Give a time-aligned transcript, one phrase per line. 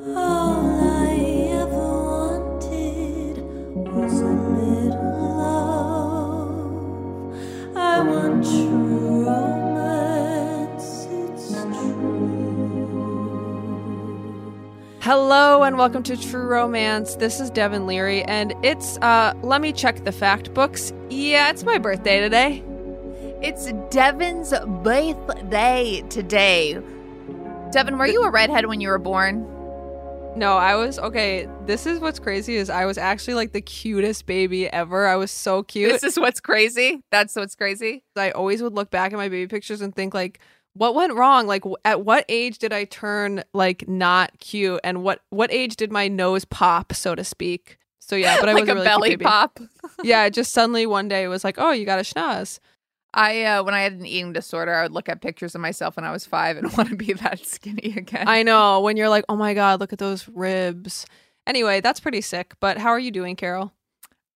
[0.00, 0.14] Hello
[15.64, 17.16] and welcome to True Romance.
[17.16, 20.92] This is Devin Leary, and it's uh let me check the fact books.
[21.10, 22.62] Yeah, it's my birthday today.
[23.42, 24.54] It's Devin's
[24.84, 26.80] birthday today.
[27.72, 29.57] Devin, were you a redhead when you were born?
[30.38, 31.48] No, I was okay.
[31.66, 35.08] This is what's crazy is I was actually like the cutest baby ever.
[35.08, 35.90] I was so cute.
[35.90, 37.02] This is what's crazy.
[37.10, 38.04] That's what's crazy.
[38.16, 40.38] I always would look back at my baby pictures and think like
[40.74, 41.48] what went wrong?
[41.48, 45.90] Like at what age did I turn like not cute and what what age did
[45.90, 47.76] my nose pop, so to speak?
[47.98, 49.58] So yeah, but I like was a really belly pop.
[50.04, 52.60] yeah, just suddenly one day it was like, "Oh, you got a schnoz."
[53.14, 55.96] I uh, when I had an eating disorder, I would look at pictures of myself
[55.96, 58.28] when I was five and want to be that skinny again.
[58.28, 61.06] I know when you're like, "Oh my god, look at those ribs."
[61.46, 62.54] Anyway, that's pretty sick.
[62.60, 63.72] But how are you doing, Carol?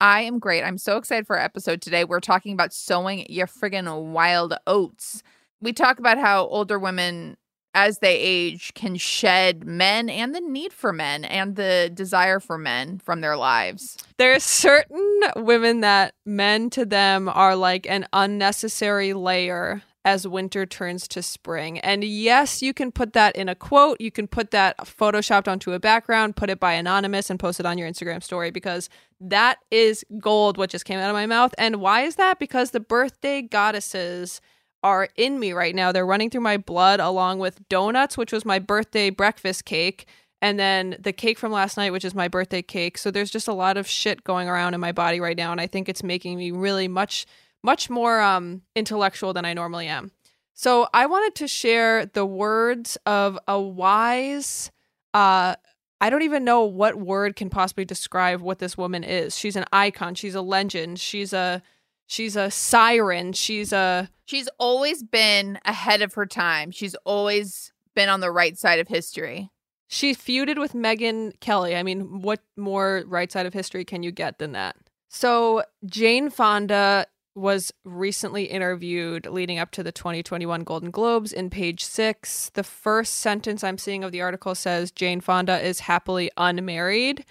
[0.01, 0.65] I am great.
[0.65, 2.05] I'm so excited for our episode today.
[2.05, 5.23] We're talking about sowing your friggin' wild oats.
[5.61, 7.37] We talk about how older women,
[7.75, 12.59] as they age, can shed men and the need for men and the desire for
[12.59, 13.97] men from their lives.
[14.19, 20.67] There are certain women that men to them are like an unnecessary layer as winter
[20.67, 21.79] turns to spring.
[21.79, 25.73] And yes, you can put that in a quote, you can put that photoshopped onto
[25.73, 28.89] a background, put it by anonymous and post it on your Instagram story because
[29.21, 31.55] that is gold what just came out of my mouth.
[31.57, 32.41] And why is that?
[32.41, 34.41] Because the birthday goddesses
[34.83, 35.93] are in me right now.
[35.93, 40.07] They're running through my blood along with donuts, which was my birthday breakfast cake,
[40.41, 42.99] and then the cake from last night, which is my birthday cake.
[42.99, 45.61] So there's just a lot of shit going around in my body right now, and
[45.61, 47.27] I think it's making me really much,
[47.63, 50.11] much more um, intellectual than I normally am.
[50.55, 54.71] So I wanted to share the words of a wise.
[55.15, 55.57] Uh,
[56.01, 59.39] I don't even know what word can possibly describe what this woman is.
[59.39, 60.17] She's an icon.
[60.17, 60.99] She's a legend.
[60.99, 61.63] She's a
[62.13, 63.33] she's a siren.
[63.33, 66.71] She's a She's always been ahead of her time.
[66.71, 69.51] She's always been on the right side of history.
[69.89, 71.77] She feuded with Megyn Kelly.
[71.77, 74.77] I mean, what more right side of history can you get than that?
[75.09, 81.85] So, Jane Fonda was recently interviewed leading up to the 2021 Golden Globes in page
[81.85, 82.51] six.
[82.55, 87.25] The first sentence I'm seeing of the article says Jane Fonda is happily unmarried.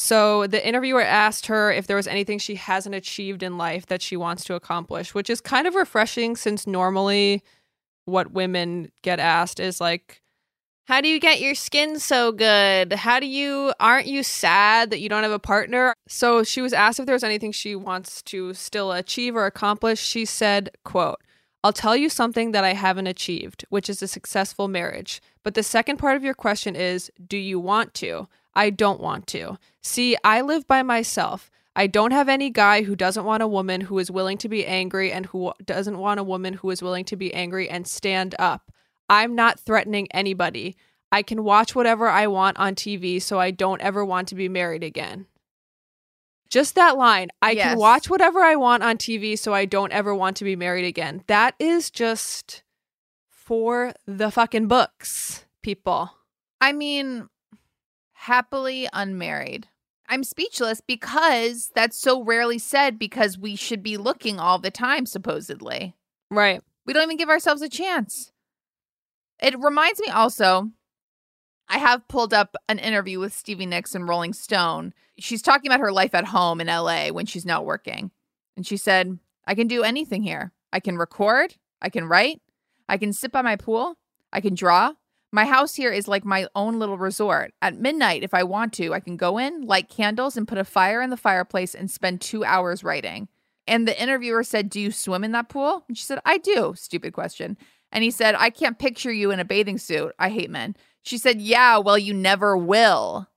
[0.00, 4.00] So, the interviewer asked her if there was anything she hasn't achieved in life that
[4.00, 7.42] she wants to accomplish, which is kind of refreshing since normally
[8.04, 10.22] what women get asked is like,
[10.86, 12.92] how do you get your skin so good?
[12.92, 15.92] How do you aren't you sad that you don't have a partner?
[16.06, 20.00] So she was asked if there was anything she wants to still achieve or accomplish.
[20.00, 21.20] She said, quote,
[21.64, 25.20] I'll tell you something that I haven't achieved, which is a successful marriage.
[25.42, 28.28] But the second part of your question is, do you want to?
[28.54, 29.58] I don't want to.
[29.82, 31.50] See, I live by myself.
[31.74, 34.66] I don't have any guy who doesn't want a woman who is willing to be
[34.66, 38.34] angry and who doesn't want a woman who is willing to be angry and stand
[38.38, 38.72] up.
[39.08, 40.76] I'm not threatening anybody.
[41.10, 44.48] I can watch whatever I want on TV, so I don't ever want to be
[44.48, 45.26] married again.
[46.50, 47.28] Just that line.
[47.42, 47.68] I Yes.
[47.70, 50.86] can watch whatever I want on TV so I don't ever want to be married
[50.86, 51.22] again.
[51.26, 52.62] That is just
[53.28, 56.10] for the fucking books, people.
[56.60, 57.28] I mean,
[58.12, 59.68] happily unmarried.
[60.08, 65.04] I'm speechless because that's so rarely said because we should be looking all the time,
[65.04, 65.94] supposedly.
[66.30, 66.62] Right.
[66.86, 68.32] We don't even give ourselves a chance.
[69.40, 70.70] It reminds me also,
[71.68, 74.94] I have pulled up an interview with Stevie Nicks in Rolling Stone.
[75.18, 78.10] She's talking about her life at home in LA when she's not working.
[78.56, 80.52] And she said, I can do anything here.
[80.72, 82.42] I can record, I can write,
[82.88, 83.96] I can sit by my pool,
[84.32, 84.92] I can draw.
[85.30, 87.52] My house here is like my own little resort.
[87.60, 90.64] At midnight, if I want to, I can go in, light candles, and put a
[90.64, 93.28] fire in the fireplace and spend two hours writing.
[93.66, 95.84] And the interviewer said, Do you swim in that pool?
[95.86, 96.72] And she said, I do.
[96.76, 97.58] Stupid question.
[97.92, 100.12] And he said, I can't picture you in a bathing suit.
[100.18, 100.74] I hate men.
[101.02, 103.28] She said, Yeah, well, you never will.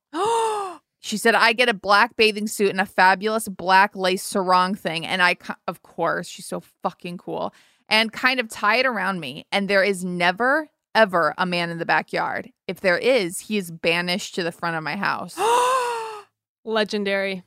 [1.01, 5.05] She said, I get a black bathing suit and a fabulous black lace sarong thing.
[5.05, 5.35] And I,
[5.67, 7.53] of course, she's so fucking cool,
[7.89, 9.45] and kind of tie it around me.
[9.51, 12.51] And there is never, ever a man in the backyard.
[12.67, 15.37] If there is, he is banished to the front of my house.
[16.63, 17.43] Legendary.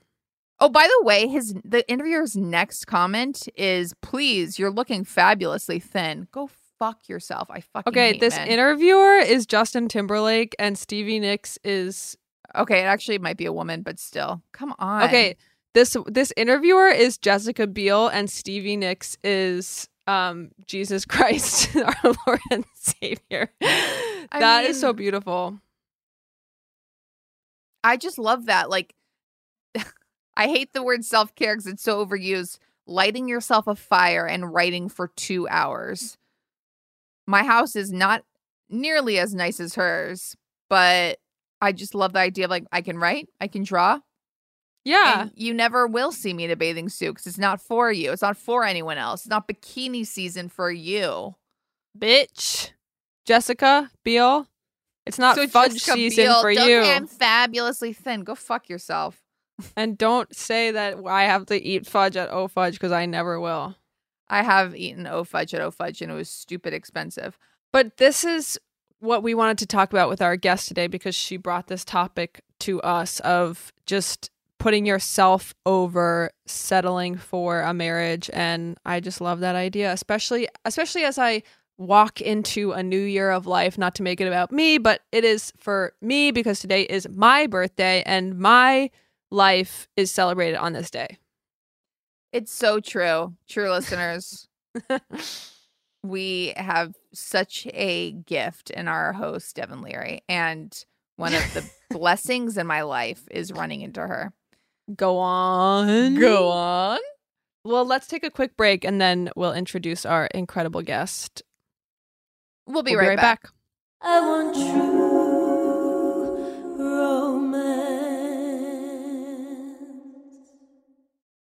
[0.60, 6.26] Oh, by the way, his the interviewer's next comment is, "Please, you're looking fabulously thin.
[6.32, 6.48] Go
[6.78, 8.48] fuck yourself." I fucking Okay, hate this men.
[8.48, 12.16] interviewer is Justin Timberlake and Stevie Nicks is
[12.54, 15.04] okay, it actually might be a woman, but still, come on.
[15.04, 15.36] Okay,
[15.74, 22.40] this this interviewer is Jessica Biel and Stevie Nicks is um Jesus Christ, our Lord
[22.50, 23.50] and Savior.
[23.60, 25.60] That is so mean- beautiful.
[27.84, 28.70] I just love that.
[28.70, 28.94] Like,
[30.36, 32.58] I hate the word self care because it's so overused.
[32.86, 36.18] Lighting yourself a fire and writing for two hours.
[37.26, 38.24] My house is not
[38.68, 40.36] nearly as nice as hers,
[40.68, 41.18] but
[41.64, 44.00] I just love the idea of like I can write, I can draw,
[44.84, 45.22] Yeah.
[45.22, 48.12] And you never will see me in a bathing suit because it's not for you.
[48.12, 49.22] It's not for anyone else.
[49.22, 51.34] It's not bikini season for you.
[51.98, 52.70] Bitch.
[53.24, 54.46] Jessica Biel.
[55.06, 56.80] It's not So fudge Jessica season Biel, for don't you.
[56.80, 58.24] I'm fabulously thin.
[58.24, 59.22] Go fuck yourself.
[59.76, 63.38] And don't say that I have to eat fudge at O Fudge because I never
[63.38, 63.76] will.
[64.28, 67.38] I have eaten O fudge at O fudge and it was stupid expensive.
[67.72, 68.58] But this is
[69.04, 72.42] what we wanted to talk about with our guest today because she brought this topic
[72.60, 79.40] to us of just putting yourself over settling for a marriage and I just love
[79.40, 81.42] that idea especially especially as I
[81.76, 85.24] walk into a new year of life not to make it about me but it
[85.24, 88.90] is for me because today is my birthday and my
[89.30, 91.18] life is celebrated on this day.
[92.32, 93.34] It's so true.
[93.48, 94.48] True listeners.
[96.04, 100.22] we have such a gift in our host, Devin Leary.
[100.28, 100.72] And
[101.16, 104.32] one of the blessings in my life is running into her.
[104.94, 106.16] Go on.
[106.16, 107.00] Go on.
[107.64, 111.42] Well, let's take a quick break and then we'll introduce our incredible guest.
[112.66, 113.48] We'll be, We'll right, back.
[114.02, 115.03] I want true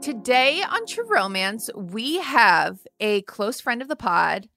[0.00, 4.48] Today on True Romance, we have a close friend of the pod,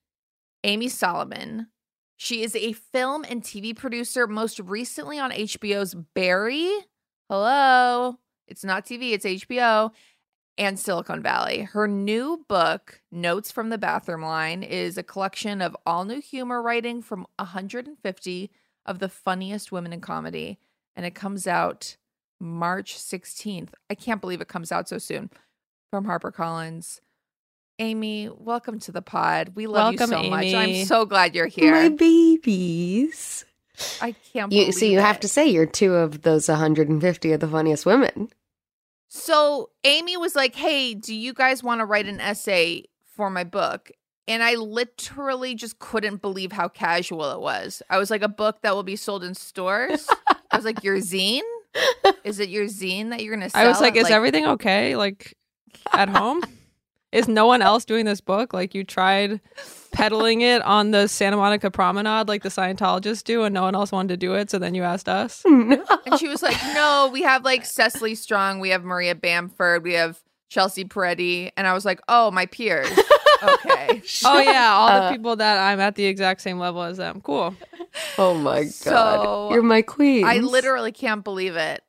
[0.64, 1.68] Amy Solomon.
[2.16, 6.70] She is a film and TV producer, most recently on HBO's Barry.
[7.28, 8.20] Hello.
[8.48, 9.92] It's not TV, it's HBO
[10.60, 11.62] and Silicon Valley.
[11.62, 16.62] Her new book, Notes from the Bathroom Line, is a collection of all new humor
[16.62, 18.52] writing from 150
[18.86, 20.60] of the funniest women in comedy.
[20.96, 21.98] And it comes out
[22.42, 23.70] March 16th.
[23.90, 25.30] I can't believe it comes out so soon
[25.92, 27.00] from HarperCollins.
[27.78, 29.52] Amy, welcome to the pod.
[29.56, 30.54] We love Welcome, you so much.
[30.54, 31.72] I'm so glad you're here.
[31.72, 33.46] My babies.
[34.02, 37.40] I can't You believe so you have to say you're two of those 150 of
[37.40, 38.30] the funniest women.
[39.08, 43.44] So Amy was like, "Hey, do you guys want to write an essay for my
[43.44, 43.92] book?"
[44.28, 47.82] And I literally just couldn't believe how casual it was.
[47.90, 50.08] I was like, "A book that will be sold in stores."
[50.52, 51.42] I was like, "Your zine?
[52.24, 54.96] Is it your zine that you're gonna sell?" I was like, at, is everything okay?
[54.96, 55.36] Like
[55.94, 56.44] at home?
[57.12, 58.54] Is no one else doing this book?
[58.54, 59.42] Like you tried
[59.92, 63.92] peddling it on the Santa Monica promenade like the Scientologists do and no one else
[63.92, 65.44] wanted to do it, so then you asked us?
[65.50, 65.84] No.
[66.06, 69.94] And she was like, "No, we have like Cecily Strong, we have Maria Bamford, we
[69.94, 72.88] have Chelsea Peretti," and I was like, "Oh, my peers."
[73.42, 74.02] Okay.
[74.26, 77.22] Oh yeah, all the Uh, people that I'm at the exact same level as them.
[77.22, 77.56] Cool.
[78.18, 78.72] Oh my god.
[78.72, 80.26] So, You're my queen.
[80.26, 81.82] I literally can't believe it.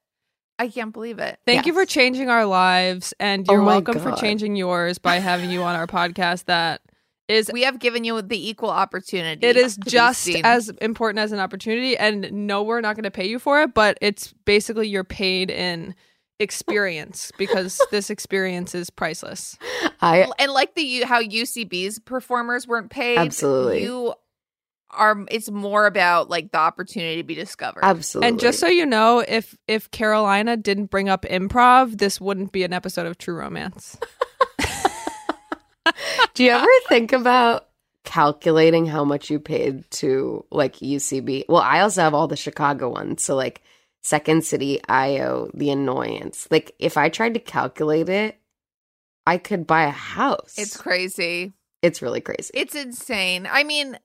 [0.59, 1.39] I can't believe it.
[1.47, 5.17] Thank you for changing our lives and Oh you're my welcome for changing yours by
[5.19, 6.81] having you on our podcast that
[7.29, 9.47] is We have given you the equal opportunity.
[9.47, 13.27] it is just as important as an opportunity and no we're not going to pay
[13.27, 15.95] you for it but it's basically you're paid in
[16.39, 19.57] experience because this experience is priceless
[20.01, 23.19] I and like the how UCB's performers weren't paid.
[23.19, 23.85] Absolutely.
[23.85, 24.15] you
[24.91, 25.25] are.
[25.31, 27.85] It's more about like the opportunity to be discovered.
[27.85, 28.29] absolutely.
[28.29, 32.63] and just so you know if if carolina didn't bring up improv this wouldn't be
[32.63, 33.97] an episode of true romance
[36.35, 37.69] Do you ever think about
[38.05, 41.45] calculating how much you paid to like UCB?
[41.49, 43.23] Well, I also have all the Chicago ones.
[43.23, 43.63] So like
[44.03, 46.49] Second City, IO, The Annoyance.
[46.51, 48.39] Like if I tried to calculate it,
[49.27, 50.55] I could buy a house.
[50.59, 51.53] it's crazy.
[51.83, 52.51] it's really crazy.
[52.55, 53.49] It's insane.
[53.51, 53.99] I mean,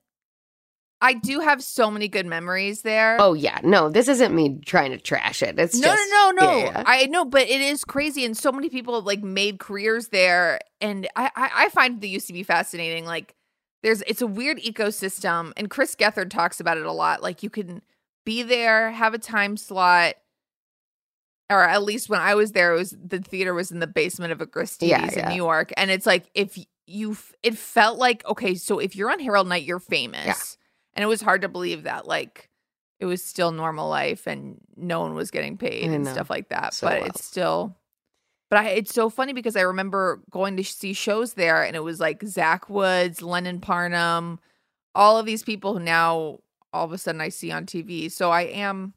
[0.99, 3.17] I do have so many good memories there.
[3.19, 5.57] oh yeah, no, this isn't me trying to trash it.
[5.59, 6.57] It's no, just no, no, no.
[6.57, 6.83] yeah, yeah.
[6.85, 10.59] I know, but it is crazy, and so many people have like made careers there,
[10.81, 13.05] and I, I, I find the UCB fascinating.
[13.05, 13.35] Like,
[13.83, 17.21] there's, it's a weird ecosystem, and Chris Gethard talks about it a lot.
[17.21, 17.83] Like, you can
[18.27, 20.15] be there, have a time slot,
[21.49, 24.33] or at least when I was there, it was the theater was in the basement
[24.33, 25.29] of a Gristedes Yeah, in.
[25.29, 29.19] New York, and it's like if you, it felt like okay, so if you're on
[29.21, 30.33] Harold Night, you're famous, Yeah.
[30.93, 32.49] and it was hard to believe that like
[32.99, 36.73] it was still normal life and no one was getting paid and stuff like that.
[36.73, 37.09] So but well.
[37.09, 37.77] it's still,
[38.49, 41.83] but I, it's so funny because I remember going to see shows there and it
[41.83, 44.39] was like Zach Woods, Lennon Parham,
[44.95, 46.39] all of these people who now
[46.73, 48.11] all of a sudden I see on TV.
[48.11, 48.93] So I am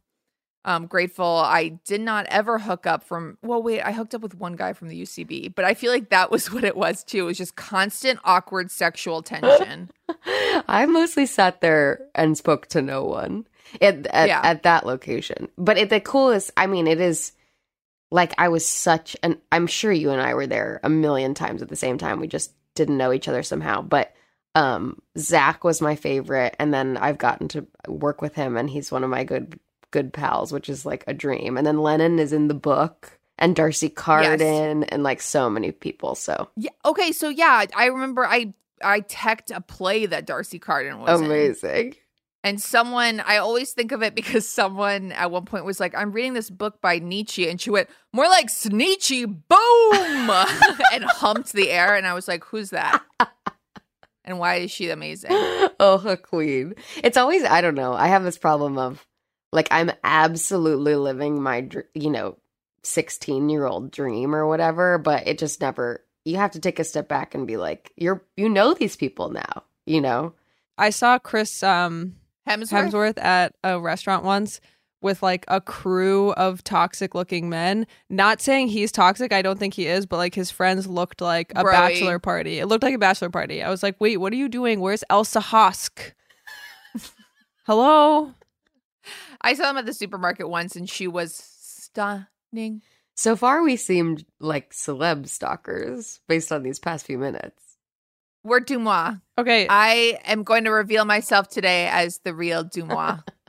[0.64, 4.34] um grateful I did not ever hook up from well wait I hooked up with
[4.34, 7.20] one guy from the UCB but I feel like that was what it was too
[7.20, 9.90] it was just constant awkward sexual tension
[10.68, 13.46] I mostly sat there and spoke to no one
[13.80, 14.40] at at, Yeah.
[14.44, 15.48] at that location.
[15.56, 17.32] But it, the coolest, I mean, it is
[18.10, 19.38] like I was such an.
[19.52, 22.20] I'm sure you and I were there a million times at the same time.
[22.20, 23.82] We just didn't know each other somehow.
[23.82, 24.12] But
[24.54, 28.90] um, Zach was my favorite, and then I've gotten to work with him, and he's
[28.90, 29.58] one of my good
[29.90, 31.56] good pals, which is like a dream.
[31.56, 33.18] And then Lennon is in the book.
[33.38, 36.14] and D'Arcy Carden and like so many people.
[36.14, 36.70] So Yeah.
[36.84, 37.10] Okay.
[37.12, 38.52] So yeah, I remember I
[38.82, 41.26] I teched a play that D'Arcy Carden was in.
[41.26, 41.94] amazing.
[42.42, 46.12] And someone, I always think of it because someone at one point was like, I'm
[46.12, 47.48] reading this book by Nietzsche.
[47.48, 49.40] And she went, more like Sneechy, boom,
[50.92, 51.94] and humped the air.
[51.96, 53.02] And I was like, who's that?
[54.24, 55.30] And why is she amazing?
[55.32, 56.74] oh, a queen.
[57.02, 57.92] It's always, I don't know.
[57.92, 59.04] I have this problem of
[59.52, 62.38] like, I'm absolutely living my, you know,
[62.82, 66.84] 16 year old dream or whatever, but it just never, you have to take a
[66.84, 70.34] step back and be like, you're, you know, these people now, you know?
[70.78, 72.16] I saw Chris um,
[72.48, 72.90] Hemsworth?
[72.90, 74.60] Hemsworth at a restaurant once
[75.02, 77.86] with like a crew of toxic looking men.
[78.08, 81.52] Not saying he's toxic, I don't think he is, but like his friends looked like
[81.54, 81.72] a Broy.
[81.72, 82.58] bachelor party.
[82.58, 83.62] It looked like a bachelor party.
[83.62, 84.80] I was like, wait, what are you doing?
[84.80, 86.12] Where's Elsa Hosk?
[87.66, 88.34] Hello?
[89.40, 92.82] I saw him at the supermarket once and she was stunning.
[93.16, 97.62] So far, we seemed like celeb stalkers based on these past few minutes.
[98.42, 99.20] We're Dumois.
[99.36, 99.66] Okay.
[99.68, 103.22] I am going to reveal myself today as the real Dumois.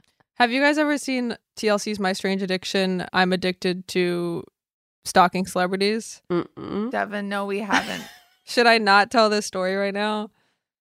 [0.42, 3.06] Have you guys ever seen TLC's My Strange Addiction?
[3.14, 4.44] I'm addicted to
[5.06, 6.24] stalking celebrities.
[6.32, 6.90] Mm-mm.
[6.90, 8.04] Devin, no, we haven't.
[8.46, 10.32] Should I not tell this story right now?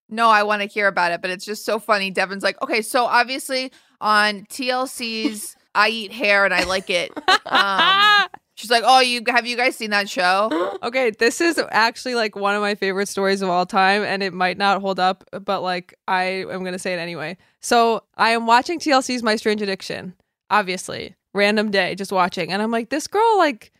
[0.09, 2.11] No, I want to hear about it, but it's just so funny.
[2.11, 7.13] Devin's like, okay, so obviously on TLC's I Eat Hair and I Like It.
[7.45, 8.29] Um,
[8.61, 10.77] she's like, oh, you have you guys seen that show?
[10.83, 14.33] Okay, this is actually like one of my favorite stories of all time, and it
[14.33, 17.37] might not hold up, but like I am gonna say it anyway.
[17.61, 20.15] So I am watching TLC's My Strange Addiction,
[20.49, 23.73] obviously, random day, just watching, and I'm like, this girl, like,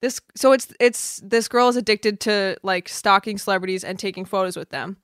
[0.00, 0.20] this.
[0.36, 4.70] So it's it's this girl is addicted to like stalking celebrities and taking photos with
[4.70, 4.96] them,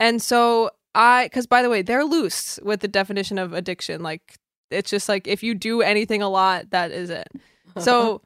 [0.00, 4.02] and so I, because by the way, they're loose with the definition of addiction.
[4.02, 4.38] Like,
[4.70, 7.28] it's just like if you do anything a lot, that is it.
[7.78, 8.22] So.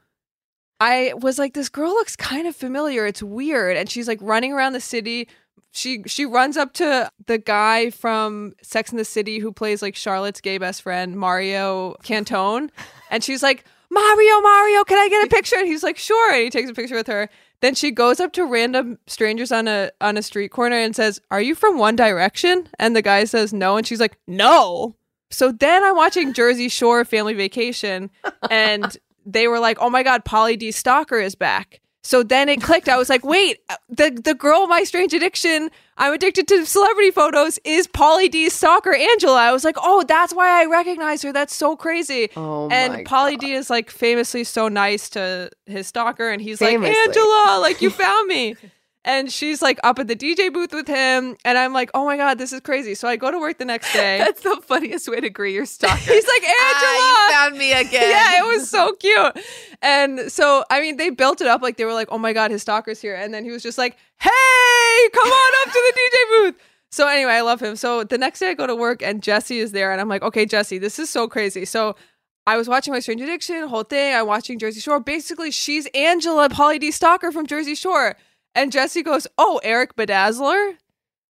[0.81, 3.05] I was like, this girl looks kind of familiar.
[3.05, 3.77] It's weird.
[3.77, 5.27] And she's like running around the city.
[5.71, 9.95] She she runs up to the guy from Sex in the City who plays like
[9.95, 12.71] Charlotte's gay best friend, Mario Cantone.
[13.11, 15.57] And she's like, Mario, Mario, can I get a picture?
[15.57, 16.33] And he's like, sure.
[16.33, 17.29] And he takes a picture with her.
[17.59, 21.21] Then she goes up to random strangers on a on a street corner and says,
[21.29, 22.67] Are you from One Direction?
[22.79, 23.77] And the guy says no.
[23.77, 24.95] And she's like, No.
[25.29, 28.09] So then I'm watching Jersey Shore Family Vacation
[28.49, 32.63] and they were like, "Oh my god, Pauly D Stalker is back." So then it
[32.63, 32.89] clicked.
[32.89, 37.11] I was like, "Wait, uh, the the girl my strange addiction, I'm addicted to celebrity
[37.11, 41.31] photos is Pauly D Stalker Angela." I was like, "Oh, that's why I recognize her.
[41.31, 46.29] That's so crazy." Oh and Pauly D is like famously so nice to his stalker
[46.29, 46.89] and he's Famously.
[46.89, 48.55] like, "Angela, like you found me."
[49.03, 52.17] And she's like up at the DJ booth with him, and I'm like, "Oh my
[52.17, 54.17] god, this is crazy!" So I go to work the next day.
[54.25, 55.95] That's the funniest way to greet your stalker.
[55.95, 58.09] He's like, Angela, Ah, you found me again.
[58.11, 59.39] yeah, it was so cute.
[59.81, 62.51] And so, I mean, they built it up like they were like, oh my God,
[62.51, 63.15] his stalker's here.
[63.15, 66.61] And then he was just like, hey, come on up to the DJ booth.
[66.91, 67.75] So, anyway, I love him.
[67.75, 69.91] So, the next day I go to work and Jesse is there.
[69.91, 71.65] And I'm like, okay, Jesse, this is so crazy.
[71.65, 71.95] So,
[72.45, 74.13] I was watching My Strange Addiction, whole thing.
[74.13, 74.99] I'm watching Jersey Shore.
[74.99, 76.91] Basically, she's Angela Pauly D.
[76.91, 78.15] Stalker from Jersey Shore.
[78.53, 80.75] And Jesse goes, oh, Eric Bedazzler?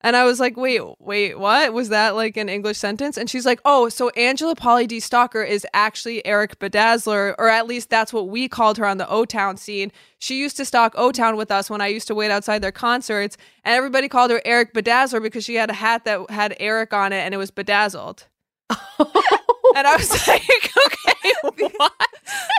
[0.03, 1.73] And I was like, wait, wait, what?
[1.73, 3.17] Was that like an English sentence?
[3.17, 4.99] And she's like, oh, so Angela Pauly D.
[4.99, 9.07] Stalker is actually Eric Bedazzler, or at least that's what we called her on the
[9.09, 9.91] O Town scene.
[10.17, 12.71] She used to stalk O Town with us when I used to wait outside their
[12.71, 16.93] concerts, and everybody called her Eric Bedazzler because she had a hat that had Eric
[16.93, 18.25] on it and it was bedazzled.
[19.75, 20.41] and I was like,
[20.87, 21.33] okay,
[21.77, 21.93] what?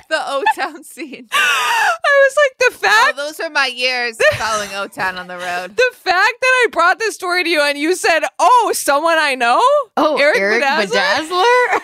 [0.08, 1.28] the O Town scene.
[1.32, 5.36] I was like, the fact Oh, those are my years following O Town on the
[5.38, 5.76] road.
[5.76, 9.34] the fact that I brought this story to you and you said, "Oh, someone I
[9.34, 9.60] know."
[9.96, 11.80] Oh, Eric Eric, Bedazzler?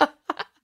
[0.00, 0.08] Bedazzler?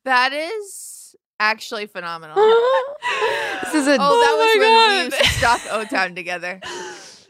[0.05, 2.35] That is actually phenomenal.
[2.37, 6.61] this is a Oh, that Oh was when we used to stalk O Town together.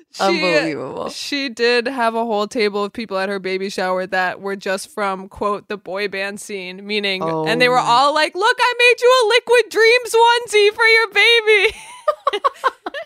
[0.12, 1.10] She- unbelievable.
[1.10, 4.88] She did have a whole table of people at her baby shower that were just
[4.90, 7.82] from quote the boy band scene, meaning, Oh and they were oh.
[7.82, 11.76] all like, "Look, I made you a liquid dreams onesie for your baby."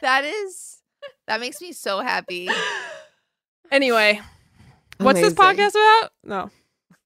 [0.02, 0.78] That is
[1.28, 2.48] that makes me so happy.
[3.70, 4.20] anyway,
[4.98, 6.10] what's this podcast about?
[6.24, 6.50] No.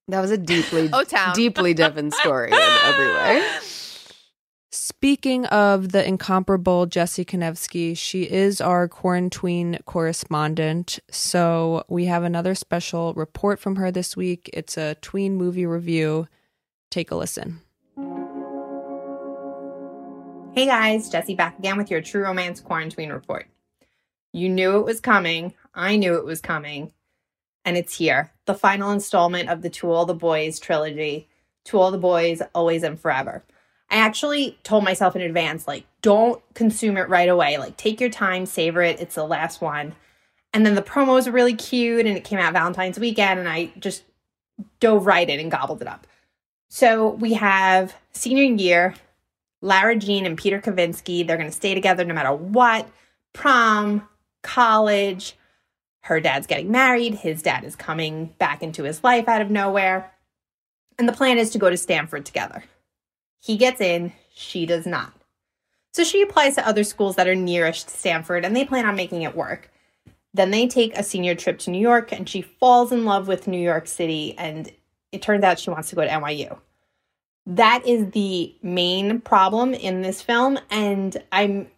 [0.09, 1.35] That was a deeply, O Town.
[1.35, 3.43] deeply Devon story in every way.
[4.77, 10.99] Speaking of the incomparable Jessie Konevsky, she is our quarantine correspondent.
[11.11, 14.51] So we have another special report from her this week.
[14.53, 16.29] It's a tween movie review.
[16.91, 17.63] Take a listen.
[20.55, 23.47] Hey guys, Jesse back again with your True Romance Quarantine Report.
[24.35, 25.55] You knew it was coming.
[25.75, 26.93] I knew it was coming.
[27.65, 28.31] And it's here.
[28.45, 31.31] The final installment of the To All the Boys trilogy.
[31.65, 33.43] To All the Boys, Always and Forever.
[33.91, 37.59] I actually told myself in advance, like, don't consume it right away.
[37.59, 39.01] Like, take your time, savor it.
[39.01, 39.95] It's the last one.
[40.53, 43.73] And then the promos were really cute and it came out Valentine's weekend and I
[43.79, 44.05] just
[44.81, 46.07] dove right in and gobbled it up.
[46.69, 48.95] So we have senior year,
[49.63, 51.27] Lara Jean and Peter Kavinsky.
[51.27, 52.89] They're going to stay together no matter what.
[53.33, 54.09] Prom,
[54.43, 55.37] college.
[56.03, 57.15] Her dad's getting married.
[57.15, 60.13] His dad is coming back into his life out of nowhere.
[60.99, 62.65] And the plan is to go to Stanford together.
[63.47, 65.13] He gets in, she does not.
[65.93, 68.97] So she applies to other schools that are nearest to Stanford and they plan on
[68.97, 69.71] making it work.
[70.35, 73.47] Then they take a senior trip to New York and she falls in love with
[73.47, 74.73] New York City and
[75.13, 76.59] it turns out she wants to go to NYU.
[77.47, 81.69] That is the main problem in this film and I'm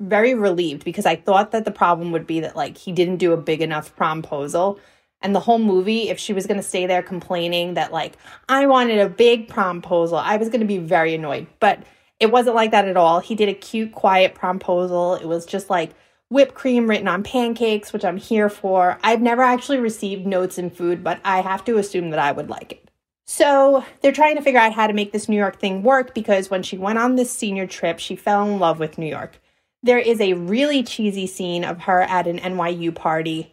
[0.00, 3.34] very relieved because I thought that the problem would be that like he didn't do
[3.34, 4.78] a big enough promposal
[5.20, 8.16] and the whole movie, if she was going to stay there complaining that, like,
[8.48, 11.46] I wanted a big promposal, I was going to be very annoyed.
[11.58, 11.82] But
[12.20, 13.20] it wasn't like that at all.
[13.20, 15.20] He did a cute, quiet promposal.
[15.20, 15.92] It was just like
[16.30, 18.98] whipped cream written on pancakes, which I'm here for.
[19.02, 22.48] I've never actually received notes in food, but I have to assume that I would
[22.48, 22.90] like it.
[23.24, 26.50] So they're trying to figure out how to make this New York thing work because
[26.50, 29.38] when she went on this senior trip, she fell in love with New York.
[29.82, 33.52] There is a really cheesy scene of her at an NYU party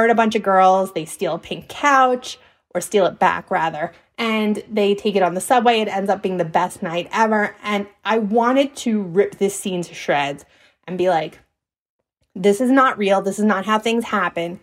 [0.00, 2.38] and a bunch of girls, they steal a pink couch,
[2.74, 5.80] or steal it back rather, and they take it on the subway.
[5.80, 7.54] It ends up being the best night ever.
[7.62, 10.44] And I wanted to rip this scene to shreds
[10.86, 11.40] and be like,
[12.34, 13.20] this is not real.
[13.20, 14.60] This is not how things happen.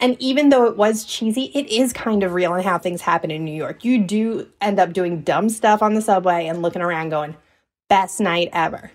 [0.00, 3.30] And even though it was cheesy, it is kind of real in how things happen
[3.30, 3.84] in New York.
[3.84, 7.36] You do end up doing dumb stuff on the subway and looking around going,
[7.88, 8.90] best night ever.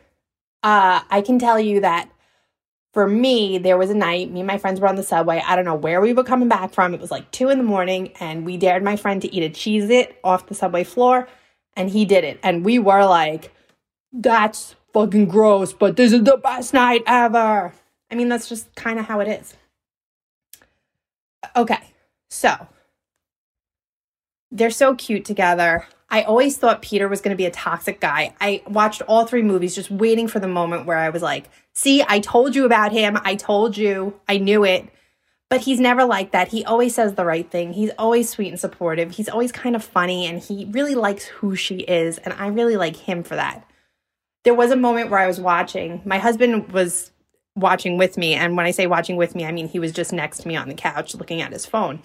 [0.61, 2.09] Uh, I can tell you that
[2.93, 5.41] for me, there was a night, me and my friends were on the subway.
[5.45, 6.93] I don't know where we were coming back from.
[6.93, 9.49] It was like two in the morning, and we dared my friend to eat a
[9.49, 11.27] Cheez It off the subway floor,
[11.75, 12.39] and he did it.
[12.41, 13.53] And we were like,
[14.11, 17.73] that's fucking gross, but this is the best night ever.
[18.11, 19.53] I mean, that's just kind of how it is.
[21.55, 21.93] Okay,
[22.29, 22.67] so
[24.51, 25.87] they're so cute together.
[26.09, 28.33] I always thought Peter was going to be a toxic guy.
[28.41, 32.03] I watched all three movies just waiting for the moment where I was like, see,
[32.05, 33.17] I told you about him.
[33.23, 34.19] I told you.
[34.27, 34.89] I knew it.
[35.49, 36.49] But he's never like that.
[36.49, 37.73] He always says the right thing.
[37.73, 39.11] He's always sweet and supportive.
[39.11, 42.19] He's always kind of funny and he really likes who she is.
[42.19, 43.65] And I really like him for that.
[44.43, 47.11] There was a moment where I was watching, my husband was
[47.55, 48.35] watching with me.
[48.35, 50.55] And when I say watching with me, I mean he was just next to me
[50.55, 52.03] on the couch looking at his phone.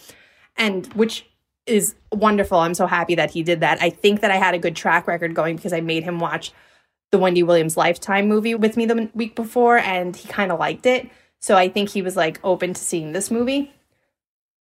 [0.56, 1.28] And which
[1.66, 2.58] is wonderful.
[2.58, 3.82] I'm so happy that he did that.
[3.82, 6.52] I think that I had a good track record going because I made him watch
[7.14, 10.85] the Wendy Williams Lifetime movie with me the week before and he kind of liked
[10.85, 11.09] it.
[11.38, 13.72] So I think he was like open to seeing this movie.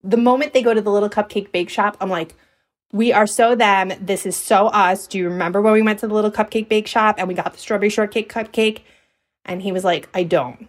[0.04, 2.36] The moment they go to the little cupcake bake shop, I'm like,
[2.92, 3.94] we are so them.
[4.02, 5.08] This is so us.
[5.08, 7.54] Do you remember when we went to the little cupcake bake shop and we got
[7.54, 8.82] the strawberry shortcake cupcake?
[9.46, 10.68] And he was like, I don't.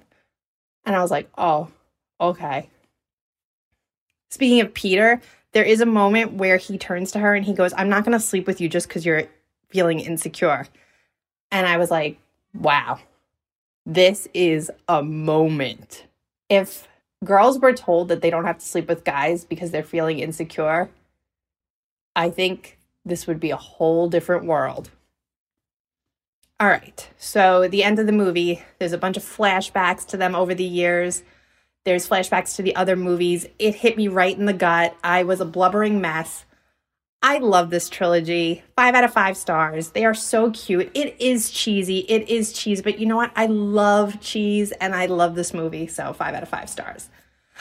[0.85, 1.67] And I was like, oh,
[2.21, 2.71] okay.
[4.31, 7.75] Speaking of Peter, there is a moment where he turns to her and he goes,
[7.77, 9.25] I'm not going to sleep with you just because you're
[9.69, 10.69] feeling insecure.
[11.53, 12.19] And I was like,
[12.55, 12.99] wow,
[13.87, 16.07] this is a moment.
[16.49, 16.89] If
[17.23, 20.91] girls were told that they don't have to sleep with guys because they're feeling insecure,
[22.17, 24.91] I think this would be a whole different world.
[26.59, 30.35] All right, so the end of the movie, there's a bunch of flashbacks to them
[30.35, 31.23] over the years.
[31.85, 33.47] There's flashbacks to the other movies.
[33.59, 34.97] It hit me right in the gut.
[35.03, 36.45] I was a blubbering mess.
[37.23, 38.65] I love this trilogy.
[38.75, 39.91] Five out of five stars.
[39.91, 40.91] They are so cute.
[40.93, 42.01] It is cheesy.
[42.09, 43.31] It is cheese, but you know what?
[43.37, 45.87] I love cheese and I love this movie.
[45.87, 47.09] So five out of five stars.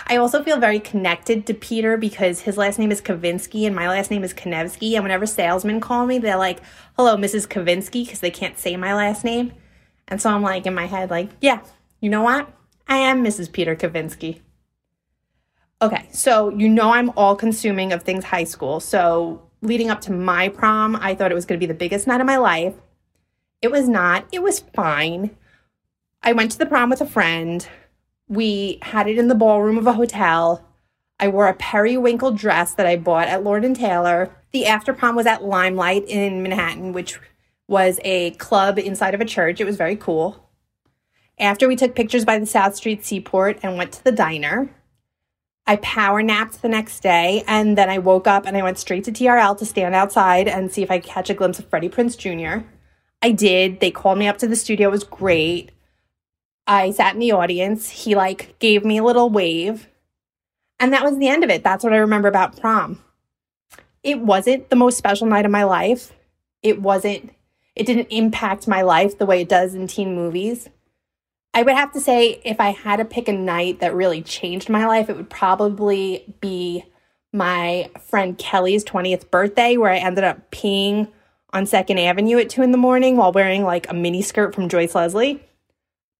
[0.08, 3.88] I also feel very connected to Peter because his last name is Kavinsky and my
[3.88, 4.93] last name is Konevsky.
[4.95, 6.60] And whenever salesmen call me, they're like,
[6.97, 7.47] hello, Mrs.
[7.47, 9.54] Kavinsky, because they can't say my last name.
[10.08, 11.62] And so I'm like, in my head, like, yeah,
[12.00, 12.52] you know what?
[12.88, 13.52] I am Mrs.
[13.52, 14.41] Peter Kavinsky.
[15.82, 18.80] Okay, so you know I'm all consuming of things high school.
[18.80, 22.08] So leading up to my prom, I thought it was going to be the biggest
[22.08, 22.76] night of my life.
[23.62, 24.26] It was not.
[24.32, 25.36] It was fine.
[26.24, 27.67] I went to the prom with a friend.
[28.28, 30.67] We had it in the ballroom of a hotel.
[31.19, 34.36] I wore a periwinkle dress that I bought at Lord and Taylor.
[34.52, 37.19] The after prom was at Limelight in Manhattan, which
[37.67, 39.62] was a club inside of a church.
[39.62, 40.50] It was very cool.
[41.39, 44.74] After we took pictures by the South Street Seaport and went to the diner,
[45.67, 49.04] I power napped the next day and then I woke up and I went straight
[49.06, 51.89] to TRL to stand outside and see if I could catch a glimpse of Freddie
[51.89, 52.65] Prinze Jr.
[53.21, 53.80] I did.
[53.80, 54.89] They called me up to the studio.
[54.89, 55.71] It was great.
[56.65, 57.89] I sat in the audience.
[57.89, 59.88] He like gave me a little wave.
[60.80, 61.63] And that was the end of it.
[61.63, 63.04] That's what I remember about prom.
[64.04, 66.12] It wasn't the most special night of my life.
[66.63, 67.32] It wasn't
[67.76, 70.69] it didn't impact my life the way it does in teen movies.
[71.54, 74.70] I would have to say, if I had to pick a night that really changed
[74.70, 76.86] my life, it would probably be
[77.34, 81.10] my friend Kelly's 20th birthday, where I ended up peeing
[81.54, 84.70] on Second Avenue at two in the morning while wearing like a mini skirt from
[84.70, 85.44] Joyce Leslie.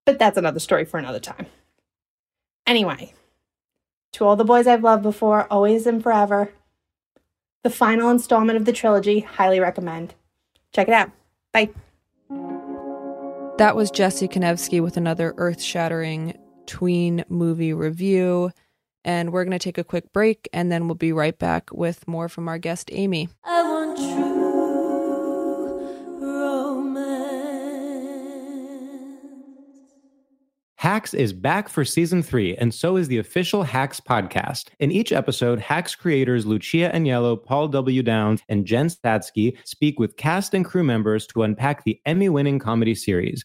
[0.04, 1.46] But that's another story for another time.
[2.66, 3.14] Anyway,
[4.12, 6.52] to all the boys I've loved before, always and forever,
[7.62, 10.14] the final installment of the trilogy, highly recommend.
[10.72, 11.10] Check it out.
[11.52, 11.70] Bye.
[13.62, 18.50] That was Jesse Konevsky with another earth shattering tween movie review.
[19.04, 22.08] And we're going to take a quick break and then we'll be right back with
[22.08, 23.28] more from our guest, Amy.
[23.44, 24.42] I want true
[26.20, 27.22] romance.
[30.74, 34.70] Hacks is back for season three, and so is the official Hacks podcast.
[34.80, 38.02] In each episode, Hacks creators Lucia Aniello, Paul W.
[38.02, 42.58] Downs, and Jen Statsky speak with cast and crew members to unpack the Emmy winning
[42.58, 43.44] comedy series.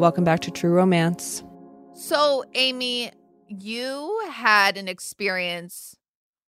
[0.00, 1.44] Welcome back to True Romance.
[1.92, 3.10] So, Amy,
[3.48, 5.94] you had an experience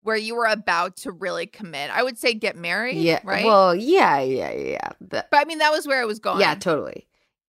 [0.03, 1.89] where you were about to really commit.
[1.89, 2.97] I would say get married.
[2.97, 3.21] Yeah.
[3.23, 3.43] Right.
[3.43, 4.89] Well, yeah, yeah, yeah.
[5.01, 6.41] The- but I mean, that was where I was going.
[6.41, 7.07] Yeah, totally.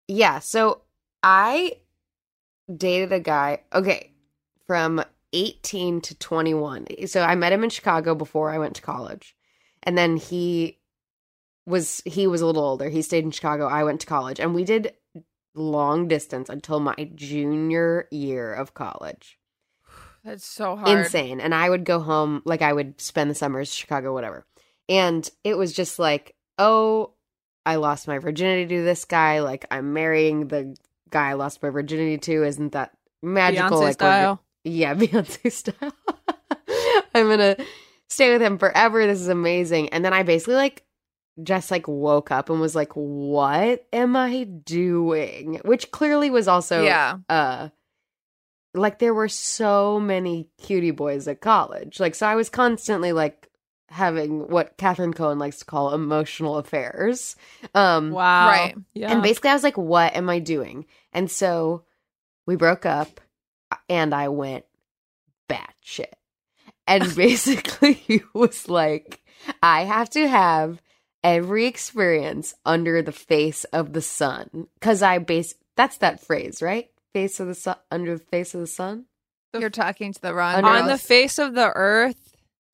[0.06, 0.40] Yeah.
[0.40, 0.82] So
[1.22, 1.78] I
[2.76, 4.12] dated a guy, okay,
[4.66, 6.88] from 18 to 21.
[7.06, 9.34] So I met him in Chicago before I went to college.
[9.82, 10.78] And then he
[11.64, 12.90] was he was a little older.
[12.90, 13.66] He stayed in Chicago.
[13.66, 14.92] I went to college and we did
[15.56, 19.38] long distance until my junior year of college.
[20.24, 20.98] That's so hard.
[20.98, 21.40] Insane.
[21.40, 24.44] And I would go home like I would spend the summers Chicago whatever.
[24.88, 27.12] And it was just like, "Oh,
[27.64, 29.40] I lost my virginity to this guy.
[29.40, 30.76] Like I'm marrying the
[31.10, 32.44] guy I lost my virginity to.
[32.44, 32.92] Isn't that
[33.22, 33.78] magical?
[33.78, 34.42] Beyonce like style.
[34.64, 35.92] Yeah, Beyonce style.
[37.14, 37.56] I'm gonna
[38.08, 39.06] stay with him forever.
[39.06, 39.88] This is amazing.
[39.90, 40.84] And then I basically like
[41.42, 45.60] just like woke up and was like, what am I doing?
[45.64, 47.18] Which clearly was also Yeah.
[47.28, 47.68] uh
[48.74, 51.98] like there were so many cutie boys at college.
[52.00, 53.48] Like so I was constantly like
[53.88, 57.36] having what Catherine Cohen likes to call emotional affairs.
[57.74, 58.48] Um, Wow.
[58.48, 58.74] Right.
[58.94, 59.12] Yeah.
[59.12, 60.86] And basically, I was like, what am I doing?
[61.12, 61.84] And so
[62.46, 63.20] we broke up,
[63.88, 64.64] and I went
[65.48, 66.12] batshit.
[66.86, 69.22] And basically, he was like,
[69.62, 70.82] I have to have
[71.26, 74.68] every experience under the face of the sun.
[74.80, 76.88] Because I base that's that phrase, right?
[77.12, 79.04] Face of the sun, under the face of the sun.
[79.58, 80.88] You're talking to the wrong Under- on girl.
[80.88, 82.16] the face of the earth.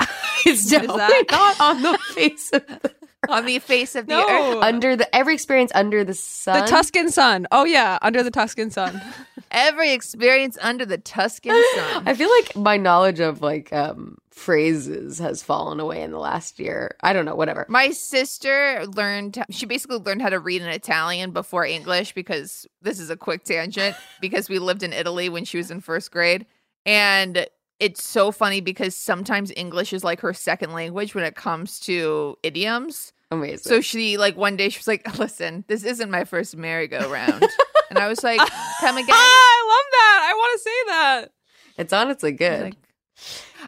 [0.44, 2.92] It's definitely that- not on the face of the
[3.28, 4.26] on the face of the No.
[4.56, 4.62] earth.
[4.64, 6.60] under the every experience under the sun.
[6.60, 7.46] The Tuscan sun.
[7.52, 9.00] Oh yeah, under the Tuscan sun.
[9.52, 12.08] Every experience under the Tuscan sun.
[12.08, 16.58] I feel like my knowledge of like um phrases has fallen away in the last
[16.58, 16.96] year.
[17.02, 17.66] I don't know, whatever.
[17.68, 22.98] My sister learned, she basically learned how to read in Italian before English because this
[22.98, 26.46] is a quick tangent because we lived in Italy when she was in first grade.
[26.86, 27.46] And
[27.78, 32.36] it's so funny because sometimes English is like her second language when it comes to
[32.42, 33.12] idioms.
[33.30, 33.58] Amazing.
[33.58, 37.46] So she, like, one day she was like, listen, this isn't my first merry-go-round.
[37.90, 38.38] and I was like,
[38.80, 39.08] come again?
[39.10, 40.28] Ah, I love that.
[40.30, 41.32] I want to say that.
[41.78, 42.76] it's honestly good.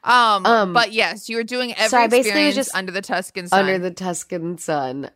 [0.03, 3.49] Um, Um, but yes, you were doing every so I basically just under the Tuscan
[3.49, 3.61] sun.
[3.61, 5.11] under the Tuscan sun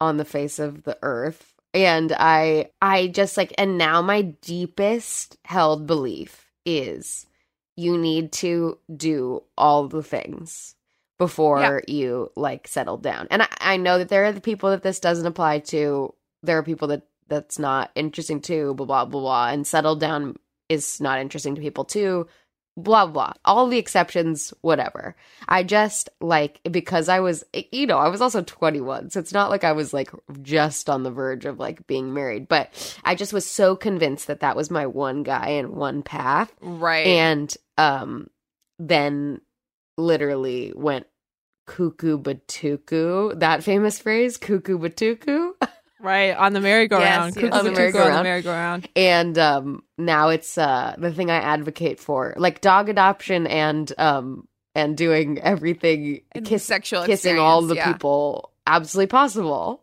[0.00, 1.54] on the face of the earth.
[1.74, 7.26] And I I just like and now my deepest held belief is
[7.76, 10.74] you need to do all the things
[11.18, 13.28] before you like settle down.
[13.30, 16.14] And I, I know that there are the people that this doesn't apply to.
[16.42, 19.48] There are people that that's not interesting to, blah blah blah blah.
[19.48, 20.36] And settle down
[20.68, 22.26] is not interesting to people too
[22.78, 25.16] blah blah all the exceptions whatever.
[25.48, 29.50] I just like because i was you know i was also 21 so it's not
[29.50, 30.10] like i was like
[30.42, 32.70] just on the verge of like being married but
[33.04, 36.52] i just was so convinced that that was my one guy and one path.
[36.60, 37.06] Right.
[37.06, 38.28] and um
[38.78, 39.40] then
[39.96, 41.06] literally went
[41.66, 45.52] cuckoo batuku that famous phrase cuckoo batuku
[46.00, 47.34] Right on the merry-go-round.
[47.34, 47.52] Yes, yes.
[47.52, 48.18] On the merry-go-round.
[48.18, 48.88] the merry-go-round.
[48.94, 54.46] and um now it's uh the thing i advocate for like dog adoption and um
[54.74, 57.92] and doing everything kiss, sexual kissing all the yeah.
[57.92, 59.82] people absolutely possible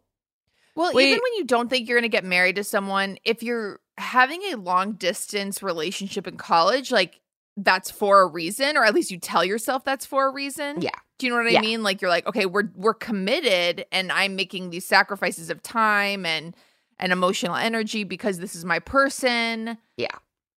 [0.76, 1.08] Well, Wait.
[1.10, 4.42] even when you don't think you're going to get married to someone, if you're having
[4.52, 7.20] a long distance relationship in college, like
[7.58, 10.82] that's for a reason, or at least you tell yourself that's for a reason.
[10.82, 10.90] Yeah.
[11.18, 11.62] Do you know what I Yeah.
[11.62, 11.84] mean?
[11.84, 16.56] Like you're like, okay, we're we're committed, and I'm making these sacrifices of time and
[17.00, 19.78] and emotional energy because this is my person.
[19.98, 20.08] Yeah.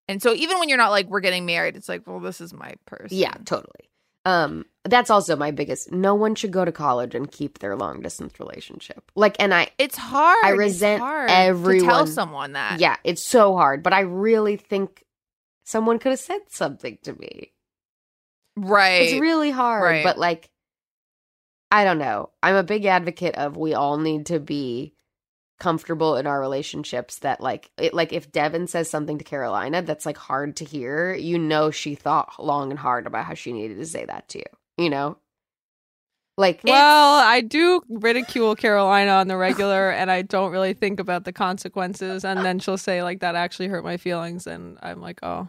[0.09, 2.53] And so even when you're not like we're getting married, it's like, well, this is
[2.53, 3.17] my person.
[3.19, 3.89] yeah totally
[4.25, 8.01] um that's also my biggest no one should go to college and keep their long
[8.01, 10.37] distance relationship like and i It's hard.
[10.45, 12.81] I resent It's hard to tell someone that.
[12.81, 15.05] yeah it's so hard but i really think
[15.69, 17.53] someone could have said something to me
[18.57, 19.03] Right.
[19.03, 20.05] It's really hard, Right.
[20.05, 20.51] but like
[21.71, 22.31] I don't know.
[22.43, 24.95] I'm a big advocate of we all need to be
[25.61, 30.07] comfortable in our relationships that like it, like if Devin says something to Carolina that's
[30.07, 33.77] like hard to hear, you know she thought long and hard about how she needed
[33.77, 34.45] to say that to you.
[34.79, 35.19] You know?
[36.39, 41.25] Like Well, I do ridicule Carolina on the regular, and I don't really think about
[41.25, 42.25] the consequences.
[42.25, 45.49] And then she'll say like that actually hurt my feelings, and I'm like, oh,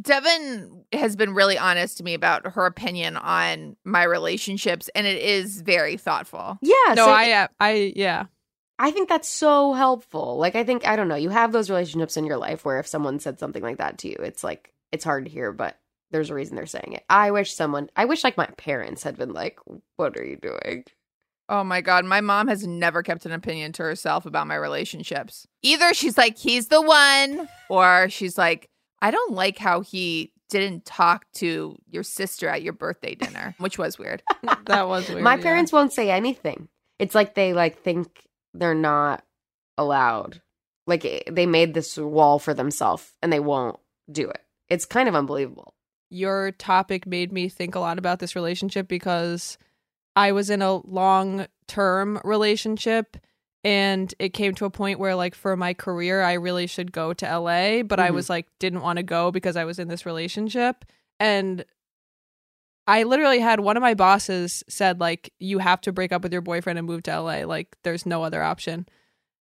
[0.00, 5.22] Devin has been really honest to me about her opinion on my relationships, and it
[5.22, 6.58] is very thoughtful.
[6.60, 8.26] yeah, no, so I, uh, I, yeah,
[8.78, 10.36] I think that's so helpful.
[10.38, 12.86] Like I think I don't know, you have those relationships in your life where if
[12.86, 15.78] someone said something like that to you, it's like it's hard to hear, but
[16.10, 17.04] there's a reason they're saying it.
[17.08, 19.58] I wish someone I wish like my parents had been like,
[19.96, 20.84] "What are you doing?"
[21.48, 22.04] Oh my God.
[22.04, 25.46] My mom has never kept an opinion to herself about my relationships.
[25.62, 28.68] Either she's like, he's the one, or she's like,
[29.02, 33.78] I don't like how he didn't talk to your sister at your birthday dinner, which
[33.78, 34.22] was weird.
[34.66, 35.22] that was weird.
[35.22, 35.42] my yeah.
[35.42, 36.68] parents won't say anything.
[36.98, 39.24] It's like they like think they're not
[39.76, 40.40] allowed.
[40.86, 43.78] Like eh, they made this wall for themselves and they won't
[44.10, 44.40] do it.
[44.68, 45.74] It's kind of unbelievable.
[46.10, 49.58] your topic made me think a lot about this relationship because
[50.14, 53.16] I was in a long term relationship
[53.66, 57.12] and it came to a point where like for my career I really should go
[57.14, 58.14] to LA but I Mhm.
[58.14, 60.84] was like didn't want to go because I was in this relationship
[61.18, 61.64] and
[62.86, 66.32] I literally had one of my bosses said like you have to break up with
[66.32, 68.86] your boyfriend and move to LA like there's no other option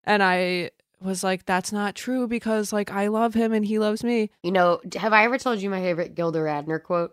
[0.03, 4.03] and I was like that's not true because like I love him and he loves
[4.03, 7.11] me You know, have I ever told you my favorite Gilda Radner quote?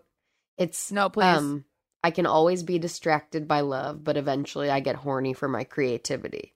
[0.57, 1.37] It's No, please.
[1.37, 1.65] Um,
[2.03, 6.54] I can always be distracted by love, but eventually I get horny for my creativity.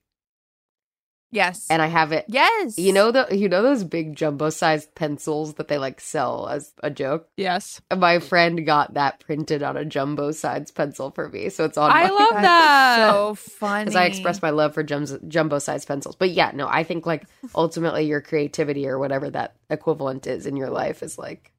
[1.32, 1.66] Yes.
[1.70, 2.24] And I have it.
[2.28, 2.76] Yes.
[2.76, 6.72] You know the you know those big jumbo sized pencils that they like sell as
[6.82, 7.28] a joke?
[7.36, 7.80] Yes.
[7.96, 11.48] My friend got that printed on a jumbo sized pencil for me.
[11.50, 13.10] So it's on I my love that.
[13.10, 13.84] so funny.
[13.84, 16.16] because I express my love for jums- jumbo sized pencils.
[16.16, 17.24] But yeah, no, I think like
[17.54, 21.52] ultimately your creativity or whatever that equivalent is in your life is like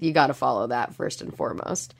[0.00, 1.94] you got to follow that first and foremost.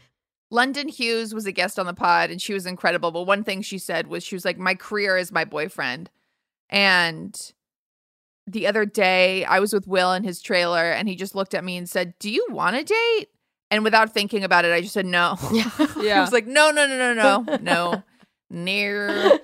[0.50, 3.10] London Hughes was a guest on the pod and she was incredible.
[3.10, 6.10] But one thing she said was she was like, My career is my boyfriend.
[6.72, 7.38] And
[8.46, 11.62] the other day I was with Will in his trailer and he just looked at
[11.62, 13.28] me and said, Do you want a date?
[13.70, 15.36] And without thinking about it, I just said no.
[15.40, 15.52] I
[16.02, 16.18] Yeah.
[16.18, 18.02] I was like, No, no, no, no, no, no.
[18.50, 19.38] Near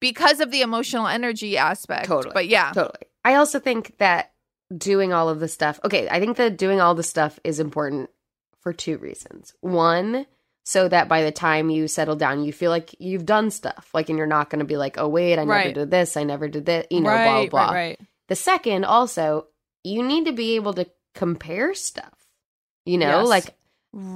[0.00, 2.06] because of the emotional energy aspect.
[2.06, 2.34] Totally.
[2.34, 2.72] But yeah.
[2.72, 3.06] Totally.
[3.24, 4.32] I also think that
[4.76, 8.10] doing all of the stuff, okay, I think that doing all the stuff is important
[8.60, 9.54] for two reasons.
[9.60, 10.26] One,
[10.68, 13.88] so that by the time you settle down, you feel like you've done stuff.
[13.94, 15.74] Like, and you're not going to be like, oh, wait, I never Right.
[15.74, 17.72] did this, I never did that, you know, right, blah, blah.
[17.72, 18.00] right, right.
[18.26, 19.46] The second, also,
[19.84, 22.12] you need to be able to compare stuff.
[22.84, 23.28] You know, Yes.
[23.28, 23.54] like,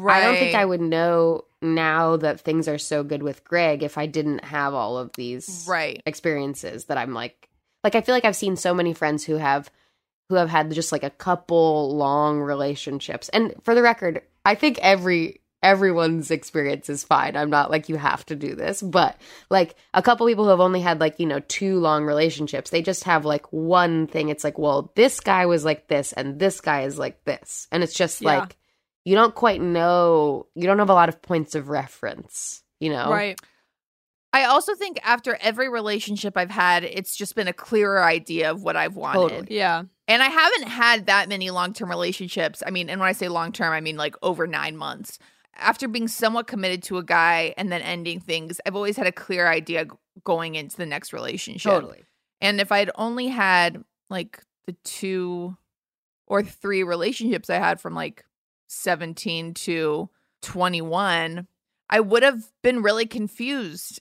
[0.08, 3.96] I don't think I would know now that things are so good with Greg if
[3.96, 6.02] I didn't have all of these Right.
[6.04, 7.48] experiences that I'm like
[7.84, 9.70] like I feel like I've seen so many friends who have
[10.28, 13.28] who have had just like a couple long relationships.
[13.30, 17.36] And for the record, I think every everyone's experience is fine.
[17.36, 20.60] I'm not like you have to do this, but like a couple people who have
[20.60, 24.28] only had like, you know, two long relationships, they just have like one thing.
[24.30, 27.68] It's like, well, this guy was like this and this guy is like this.
[27.70, 28.38] And it's just Yeah.
[28.40, 28.56] like
[29.04, 33.10] you don't quite know, you don't have a lot of points of reference, you know?
[33.10, 33.38] Right.
[34.32, 38.62] I also think after every relationship I've had, it's just been a clearer idea of
[38.62, 39.28] what I've wanted.
[39.28, 39.56] Totally.
[39.56, 39.82] Yeah.
[40.06, 42.62] And I haven't had that many long term relationships.
[42.64, 45.18] I mean, and when I say long term, I mean like over nine months.
[45.60, 49.12] After being somewhat committed to a guy and then ending things, I've always had a
[49.12, 49.86] clear idea
[50.24, 51.70] going into the next relationship.
[51.70, 52.02] Totally.
[52.40, 55.56] And if I'd only had like the two
[56.26, 58.24] or three relationships I had from like
[58.68, 60.08] 17 to
[60.42, 61.46] 21,
[61.92, 64.00] I would have been really confused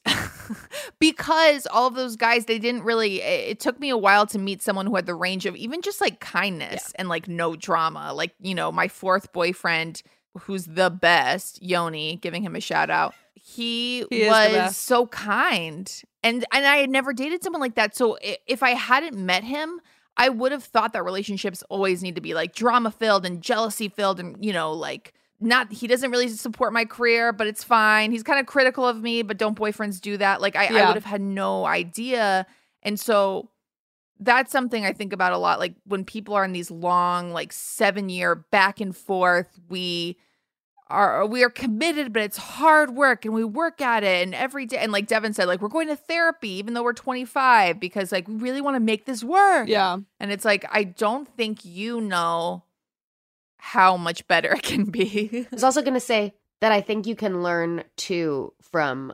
[0.99, 4.37] because all of those guys, they didn't really, it, it took me a while to
[4.37, 8.13] meet someone who had the range of even just like kindness and like no drama.
[8.13, 10.03] Like, you know, my fourth boyfriend,
[10.39, 13.13] who's the best, Yoni, giving him a shout out.
[13.33, 16.01] He, He was so kind.
[16.23, 17.95] And and I had never dated someone like that.
[17.95, 18.17] So
[18.47, 19.79] if I hadn't met him,
[20.17, 23.87] I would have thought that relationships always need to be like drama filled and jealousy
[23.87, 28.11] filled and you know like not he doesn't really support my career, but it's fine.
[28.11, 30.41] He's kind of critical of me, but don't boyfriends do that?
[30.41, 32.45] Like I, I would have had no idea.
[32.83, 33.49] And so
[34.19, 35.59] that's something I think about a lot.
[35.59, 40.17] Like when people are in these long, like seven year back and forth, we
[40.89, 44.65] are we are committed, but it's hard work and we work at it and every
[44.65, 44.77] day.
[44.77, 48.27] And like Devin said, like we're going to therapy even though we're 25 because like
[48.27, 49.67] we really want to make this work.
[49.67, 49.97] Yeah.
[50.19, 52.63] And it's like I don't think you know
[53.57, 55.45] how much better it can be.
[55.51, 59.13] I was also going to say that I think you can learn too from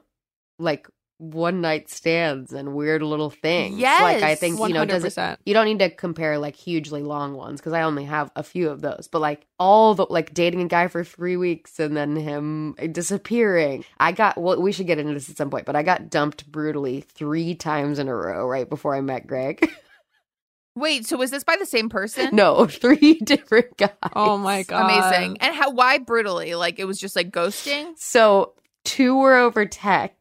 [0.57, 0.87] like
[1.17, 3.79] one night stands and weird little things.
[3.79, 7.33] Yes, Like I think, you know, doesn't you don't need to compare like hugely long
[7.35, 9.07] ones because I only have a few of those.
[9.09, 13.85] But like all the like dating a guy for three weeks and then him disappearing.
[13.99, 16.51] I got well, we should get into this at some point, but I got dumped
[16.51, 19.69] brutally three times in a row right before I met Greg.
[20.77, 22.35] Wait, so was this by the same person?
[22.35, 23.91] no, three different guys.
[24.13, 24.91] Oh my god.
[25.11, 25.37] Amazing.
[25.39, 26.55] And how why brutally?
[26.55, 27.93] Like it was just like ghosting?
[27.97, 28.53] So
[28.83, 30.17] two were over text,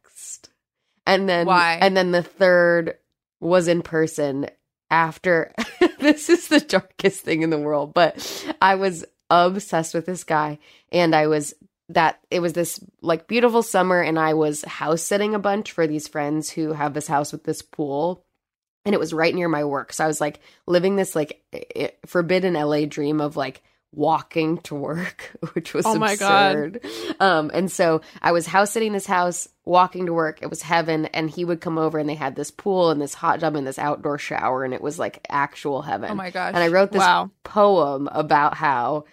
[1.05, 1.77] and then Why?
[1.81, 2.97] And then the third
[3.39, 4.47] was in person.
[4.91, 5.51] After
[5.99, 10.59] this is the darkest thing in the world, but I was obsessed with this guy,
[10.91, 11.55] and I was
[11.89, 15.87] that it was this like beautiful summer, and I was house sitting a bunch for
[15.87, 18.23] these friends who have this house with this pool.
[18.85, 19.91] And it was right near my work.
[19.91, 21.41] So I was like living this like
[22.05, 23.63] forbidden LA dream of like
[23.95, 26.55] walking to work, which was Oh my God.
[26.55, 26.85] absurd.
[27.19, 30.41] Um, and so I was house sitting this house, walking to work.
[30.41, 31.05] It was heaven.
[31.07, 33.65] And he would come over and they had this pool and this hot tub and
[33.65, 34.63] this outdoor shower.
[34.63, 36.11] And it was like actual heaven.
[36.11, 36.53] Oh my gosh.
[36.53, 37.31] And I wrote this Wow.
[37.43, 39.05] poem about how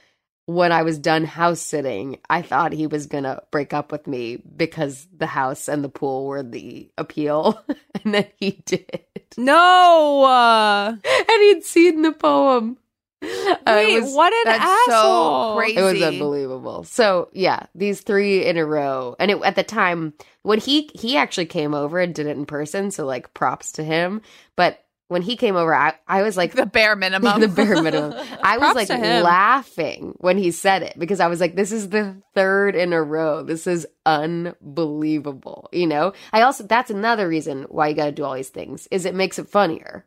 [0.47, 4.09] when I was done house sitting, I thought he was going to break up with
[4.09, 7.62] me because the house and the pool were the appeal.
[8.05, 9.03] and then he did.
[9.37, 10.24] No.
[10.24, 10.97] Uh,
[11.33, 12.76] And he'd seen the poem.
[13.66, 15.57] I wait, was- what an that's so asshole.
[15.57, 15.77] crazy.
[15.79, 16.85] it was unbelievable.
[16.85, 21.16] So yeah, these three in a row, and it, at the time when he he
[21.16, 24.23] actually came over and did it in person, so like props to him.
[24.57, 27.41] But when he came over, I I was like the bare minimum.
[27.41, 28.14] the bare minimum.
[28.43, 32.16] I was like laughing when he said it because I was like, this is the
[32.35, 33.43] third in a row.
[33.43, 35.68] This is unbelievable.
[35.73, 38.89] You know, I also, that's another reason why you got to do all these things
[38.91, 40.07] is it makes it funnier.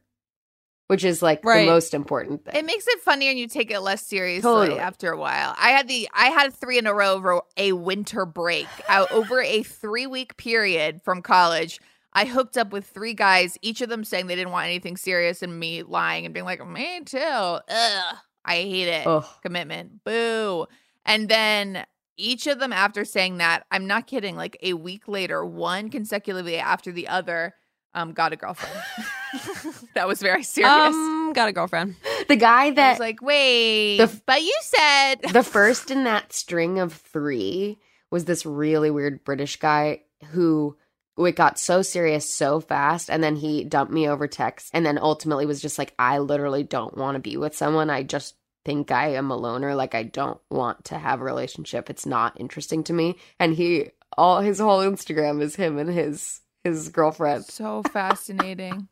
[0.88, 1.62] Which is like Right.
[1.66, 2.56] the most important thing.
[2.56, 4.80] It makes it funny and you take it less seriously Totally.
[4.80, 5.56] after a while.
[5.58, 8.68] I had the I had three in a row over a winter break.
[8.88, 11.80] out over a three week period from college.
[12.14, 15.42] I hooked up with three guys, each of them saying they didn't want anything serious,
[15.42, 18.16] and me lying and being like, "Me too." Ugh,
[18.46, 19.06] I hate it.
[19.06, 19.26] Ugh.
[19.42, 20.04] Commitment.
[20.06, 20.66] Boo.
[21.06, 21.86] And then
[22.18, 24.38] each of them, after saying that, I'm not kidding.
[24.38, 27.54] Like a week later, one consecutively after the other,
[27.96, 28.76] um, got a girlfriend.
[29.96, 30.72] that was very serious.
[30.72, 31.96] Um, got a girlfriend.
[32.28, 36.04] the guy I that was like, wait, The f- but you said the first in
[36.04, 37.80] that string of three
[38.12, 40.78] was this really weird British guy who
[41.18, 44.98] it got so serious so fast and then he dumped me over text and then
[44.98, 48.36] ultimately was just like I literally don't want to be with someone I just
[48.66, 52.40] think I am a loner like I don't want to have a relationship it's not
[52.40, 57.46] interesting to me and he all his whole Instagram is him and his his girlfriend
[57.46, 58.90] so fascinating.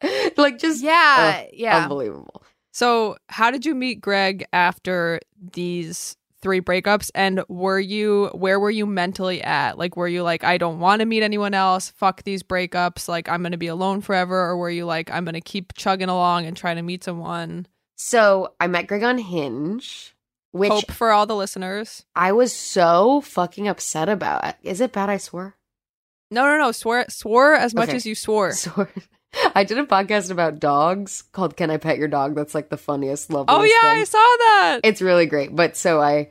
[0.36, 1.82] like just Yeah, ugh, yeah.
[1.82, 5.18] unbelievable So, how did you meet Greg after
[5.52, 7.10] these three breakups?
[7.16, 9.76] And were you, where were you mentally at?
[9.76, 11.90] Like, were you like, I don't want to meet anyone else?
[11.90, 13.08] Fuck these breakups.
[13.08, 14.36] Like, I'm going to be alone forever.
[14.36, 17.66] Or were you like, I'm going to keep chugging along and trying to meet someone?
[18.00, 20.14] so I met Greg on Hinge
[20.52, 22.04] which Hope for all the listeners.
[22.14, 24.54] I was so fucking upset about.
[24.62, 25.56] Is it bad I swore?
[26.30, 26.72] No, no, no.
[26.72, 27.96] Swear, swore as much Okay.
[27.96, 28.52] as you swore.
[28.52, 28.90] Swore.
[29.54, 32.34] I did a podcast about dogs called Can I Pet Your Dog?
[32.34, 34.00] That's like the funniest, loveliest Oh, yeah, thing.
[34.00, 34.80] I saw that.
[34.84, 35.54] It's really great.
[35.54, 36.30] But so I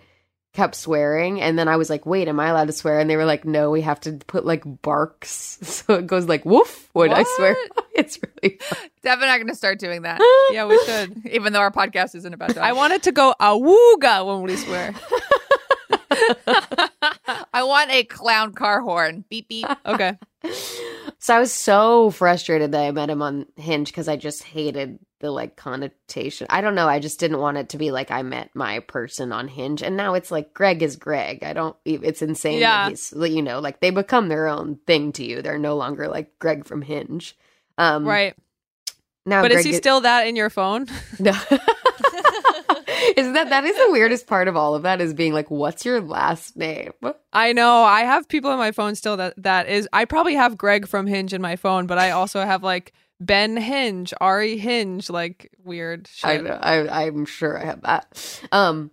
[0.54, 3.00] kept swearing and then I was like, wait, am I allowed to swear?
[3.00, 5.60] And they were like, no, we have to put like barks.
[5.88, 7.56] So it goes like woof when I swear.
[7.96, 8.80] it's really fun.
[9.04, 10.20] Definitely not going to start doing that.
[10.52, 11.28] yeah, we should.
[11.28, 12.58] Even though our podcast isn't about dogs.
[12.60, 14.94] I wanted to go awooga when we swear.
[17.54, 19.26] I want a clown car horn.
[19.30, 19.68] Beep beep.
[19.86, 20.18] Okay.
[21.20, 25.00] So I was so frustrated that I met him on Hinge because I just hated
[25.20, 26.48] the like connotation.
[26.50, 26.88] I don't know.
[26.88, 29.98] I just didn't want it to be like I met my person on Hinge, and
[29.98, 31.44] now it's like Greg is Greg.
[31.44, 31.76] I don't.
[31.86, 32.60] It's insane.
[32.60, 32.84] Yeah.
[32.84, 35.42] that he's you know like they become their own thing to you.
[35.42, 37.36] They're no longer like Greg from Hinge.
[37.80, 38.36] Um, Right.
[39.26, 40.88] now, but Greg is he still that in your phone?
[41.20, 41.34] No.
[43.16, 45.86] is that that is the weirdest part of all of that is being like, what's
[45.86, 46.92] your last name?
[47.32, 47.84] I know.
[47.84, 49.88] I have people in my phone still that that is.
[49.94, 53.58] I probably have Greg from Hinge in my phone, but I also have like Ben
[53.58, 56.30] Hinge, Ari Hinge, like weird shit.
[56.30, 56.60] I know.
[56.62, 58.42] I, I'm sure I have that.
[58.52, 58.92] Um,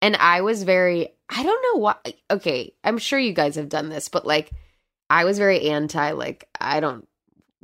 [0.00, 1.08] and I was very.
[1.28, 1.96] I don't know why.
[2.30, 4.50] Okay, I'm sure you guys have done this, but like,
[5.10, 6.12] I was very anti.
[6.12, 7.06] Like, I don't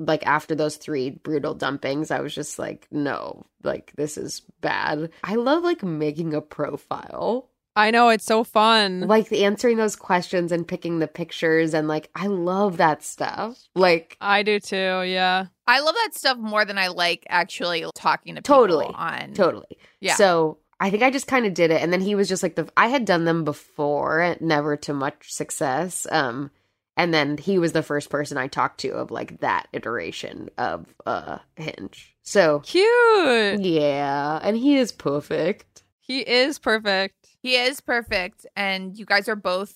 [0.06, 2.10] like after those three brutal dumpings.
[2.10, 5.10] I was just like, no, like this is bad.
[5.24, 7.48] I love like making a profile.
[7.74, 9.00] I know it's so fun.
[9.08, 13.58] Like answering those questions and picking the pictures and like I love that stuff.
[13.74, 14.76] Like I do too.
[14.76, 15.46] Yeah.
[15.66, 19.32] I love that stuff more than I like actually talking to people totally on.
[19.32, 20.16] totally Yeah.
[20.16, 22.56] so i think i just kind of did it and then he was just like
[22.56, 26.50] the i had done them before never to much success um
[26.96, 30.86] and then he was the first person i talked to of like that iteration of
[31.06, 33.60] uh hinge so Cute.
[33.60, 37.14] yeah and he is perfect He is perfect.
[37.40, 39.74] He is perfect, and you guys are both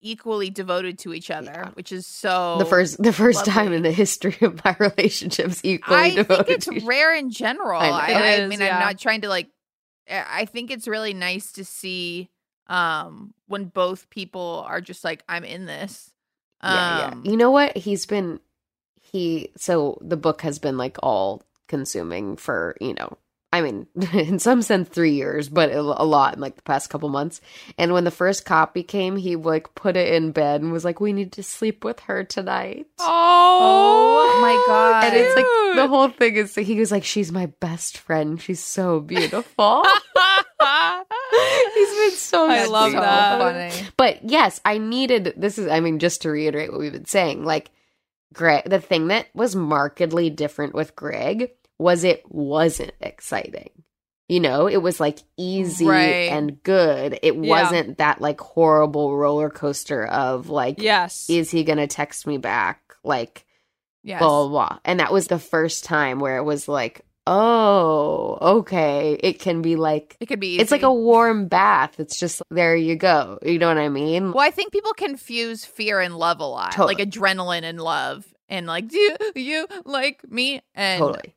[0.00, 3.52] equally devoted to each other, which is so the first the first lovely.
[3.52, 7.30] time in the history of my relationships equally I devoted think it's to rare in
[7.30, 7.80] general.
[7.80, 7.88] I.
[7.88, 8.76] I, It I mean, yeah.
[8.76, 9.48] I'm not trying to like.
[10.08, 12.28] I I think it's really nice to see
[12.68, 16.10] um when both people are just like, I'm in this.
[16.62, 17.30] Yeah, Um, yeah.
[17.30, 17.76] You know what?
[17.76, 18.40] He's been
[19.00, 23.16] he so the book has been like all consuming for, you know,
[23.58, 26.90] I mean, in some sense 3 years, but a a lot in like the past
[26.90, 27.40] couple months.
[27.76, 31.00] And when the first copy came, he like put it in bed and was like,
[31.00, 35.04] "We need to sleep with her tonight." Oh, oh my God.
[35.04, 38.40] And it's like the whole thing is he was like, "She's my best friend.
[38.40, 39.84] She's so beautiful."
[41.74, 43.00] He's been so I love sweet.
[43.00, 43.38] that.
[43.38, 43.88] funny.
[43.96, 47.44] But yes, I needed this is I mean just to reiterate what we've been saying,
[47.44, 47.70] like
[48.32, 53.70] Greg the thing that was markedly different with Greg was it wasn't exciting.
[54.28, 56.30] You know, it was like easy Right.
[56.30, 57.18] and good.
[57.22, 57.40] It Yeah.
[57.48, 61.30] wasn't that like horrible roller coaster of like Yes.
[61.30, 62.80] is he to text me back?
[63.02, 63.46] Like
[64.04, 64.18] Yes.
[64.20, 64.78] blah, blah, blah.
[64.84, 69.18] And that was the first time where it was like, oh, okay.
[69.22, 70.58] It can be like, it could be.
[70.58, 71.98] it's like a warm bath.
[72.00, 73.38] It's just, there you go.
[73.42, 74.32] You know what I mean?
[74.32, 76.94] Well, I think people confuse fear and love a lot, Totally.
[76.96, 80.60] like adrenaline and love, and like, do you, you like me?
[80.74, 81.34] And Totally.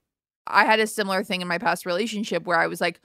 [0.52, 3.00] I had a similar thing in my past relationship where I was like,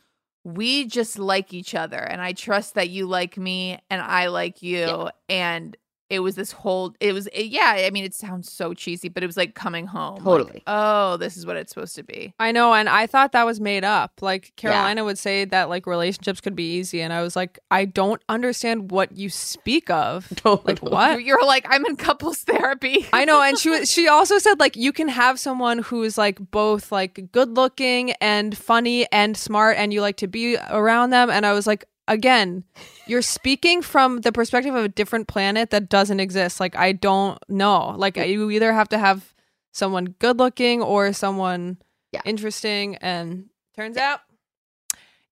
[0.44, 4.62] we just like each other, and I trust that you like me and I like
[4.62, 5.09] you, Yeah.
[5.28, 5.76] and
[6.09, 9.22] it was this whole it was it- yeah i mean it sounds so cheesy but
[9.22, 10.62] it was like coming home like, Totally.
[10.66, 13.61] oh this is what it's supposed to be I know, and I thought that was
[13.61, 14.20] made up.
[14.20, 17.84] Like Carolina would say that like relationships could be easy, and I was like, I
[17.86, 20.28] don't understand what you speak of.
[20.36, 20.74] totally.
[20.74, 21.24] Like what?
[21.24, 23.90] you're like i'm in couples therapy I know, and she was.
[23.90, 28.57] She also said like you can have someone who's like both like good looking and
[28.57, 31.30] funny and smart, and you like to be around them.
[31.30, 32.64] And I was like, again,
[33.07, 36.61] you're speaking from the perspective of a different planet that doesn't exist.
[36.61, 37.94] Like I don't know.
[37.96, 39.34] Like you either have to have
[39.72, 41.78] someone good looking or someone
[42.24, 43.46] interesting, and
[43.76, 44.20] turns out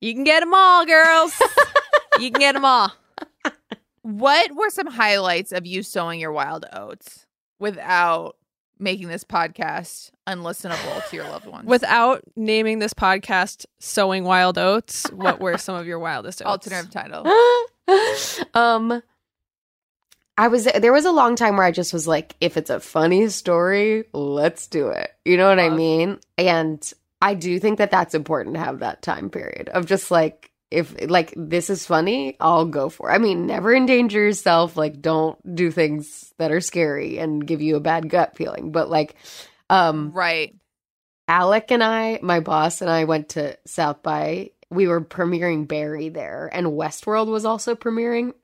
[0.01, 1.41] you can get them all, girls.
[2.21, 2.93] you can get them all.
[4.03, 7.27] what were some highlights of you sowing your wild oats
[7.59, 8.37] without
[8.79, 15.11] making this podcast unlistenable to your loved ones Without naming this podcast "Sowing Wild Oats,"
[15.13, 16.67] what were some of your wildest oats?
[16.67, 17.27] alternative title
[18.55, 19.03] um
[20.37, 22.81] I was there was a long time where I just was like if it's a
[22.81, 25.11] funny story, let's do it.
[25.25, 26.19] You know what I mean?
[26.37, 30.51] And I do think that that's important to have that time period of just like
[30.75, 33.15] if like this is funny, I'll go for it.
[33.15, 37.77] I mean, never endanger yourself, like don't do things that are scary and give you
[37.77, 39.15] a bad gut feeling, but like
[39.71, 40.55] um right
[41.27, 44.51] Alec and I, my boss and I went to South by.
[44.71, 48.35] We were premiering Barry there, and Westworld was also premiering.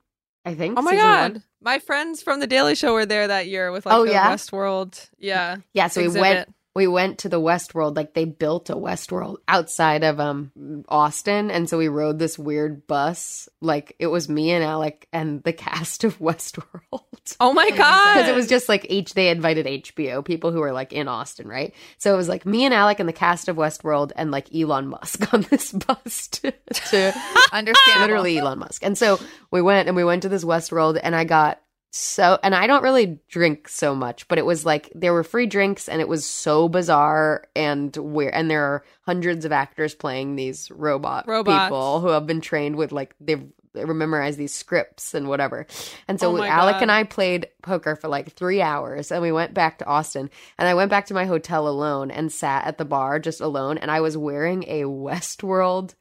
[0.45, 0.79] I think.
[0.79, 1.33] Oh my god.
[1.33, 1.43] one.
[1.61, 4.31] My friends from the Daily Show were there that year with like Oh, the yeah?
[4.33, 5.09] Westworld.
[5.19, 5.57] Yeah.
[5.73, 6.21] Yeah, so we exhibit.
[6.21, 6.55] went.
[6.73, 7.95] We went to the Westworld.
[7.97, 10.51] Like they built a Westworld outside of um
[10.87, 13.49] Austin, and so we rode this weird bus.
[13.59, 17.01] Like it was me and Alec and the cast of Westworld.
[17.39, 18.13] Oh my god.
[18.15, 21.47] because it was just like each they invited HBO people who were like in Austin,
[21.47, 21.73] right?
[21.97, 24.87] So it was like me and Alec and the cast of Westworld and like Elon
[24.87, 27.13] Musk on this bus to, to
[27.51, 28.01] Understandable.
[28.01, 28.83] literally Elon Musk.
[28.83, 29.19] And so
[29.51, 31.61] we went and we went to this Westworld and I got
[31.93, 35.45] so and I don't really drink so much, but it was like there were free
[35.45, 40.35] drinks and it was so bizarre and weird and there are hundreds of actors playing
[40.35, 41.65] these robot Robots.
[41.65, 45.65] people who have been trained with like they've memorized these scripts and whatever.
[46.07, 46.81] And so Oh Alec God.
[46.81, 50.67] and I played poker for like three hours and we went back to Austin and
[50.67, 53.89] I went back to my hotel alone and sat at the bar just alone and
[53.91, 55.95] I was wearing a Westworld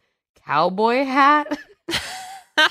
[0.47, 1.59] cowboy hat.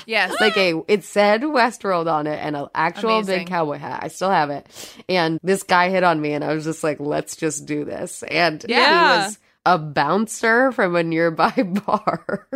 [0.06, 3.38] yes like a it said Westworld on it and an actual Amazing.
[3.40, 4.00] big cowboy hat.
[4.02, 4.66] I still have it.
[5.08, 8.22] And this guy hit on me and I was just like, let's just do this.
[8.22, 8.88] And Yeah.
[8.88, 11.50] he was a bouncer from a nearby
[11.86, 12.48] bar.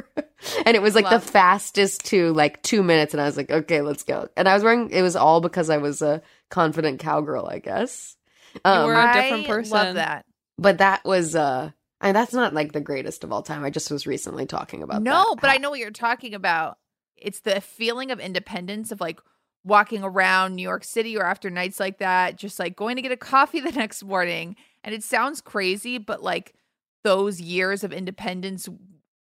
[0.66, 1.24] and it was like Love.
[1.24, 4.28] the fastest to like two minutes and I was like, okay, let's go.
[4.37, 8.16] And I was wearing it was all because I was a confident cowgirl, I guess.
[8.64, 9.72] Um, were a different I person.
[9.74, 10.24] love that
[10.57, 11.70] but that was uh
[12.01, 13.64] I mean, that's not like the greatest of all time.
[13.64, 16.76] I just was recently talking about no that but i know what you're talking about
[17.25, 19.18] it's the feeling of independence of like
[19.64, 23.11] walking around new york city or after nights like that just like going to get
[23.12, 24.55] a coffee the next morning
[24.85, 26.55] and it sounds crazy but like
[27.03, 28.68] those years of independence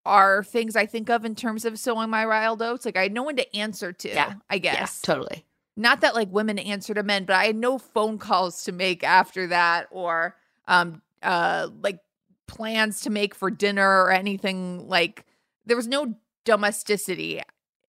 [0.06, 3.14] are things i think of in terms of sowing my wild oats like i had
[3.14, 4.34] no one to answer to Yeah.
[4.50, 5.46] i Yeah, guess totally.
[5.78, 9.04] not that like women answer to men, but I had no phone calls to make
[9.04, 10.36] after that or
[10.68, 12.00] um uh like
[12.48, 15.26] plans to make for dinner or anything like
[15.66, 17.42] there was no domesticity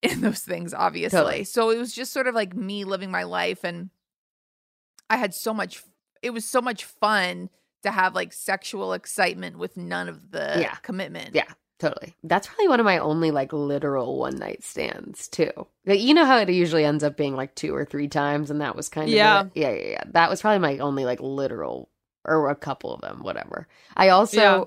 [0.03, 1.17] in those things obviously.
[1.19, 1.45] Totally.
[1.45, 3.91] So it was just sort of like me living my life and
[5.09, 5.83] I had so much
[6.23, 7.51] it was so much fun
[7.83, 10.75] to have like sexual excitement with none of the Yeah.
[10.77, 11.35] commitment.
[11.35, 11.51] Yeah,
[11.81, 12.15] totally.
[12.23, 15.51] That's probably one of my only like literal one night stands too.
[15.85, 18.61] Like, you know how it usually ends up being like two or three times, and
[18.61, 19.45] that was kind of Yeah.
[19.55, 20.03] yeah, yeah, yeah.
[20.13, 21.91] That was probably my only like literal
[22.25, 23.67] or a couple of them, whatever.
[23.97, 24.65] I also Yeah.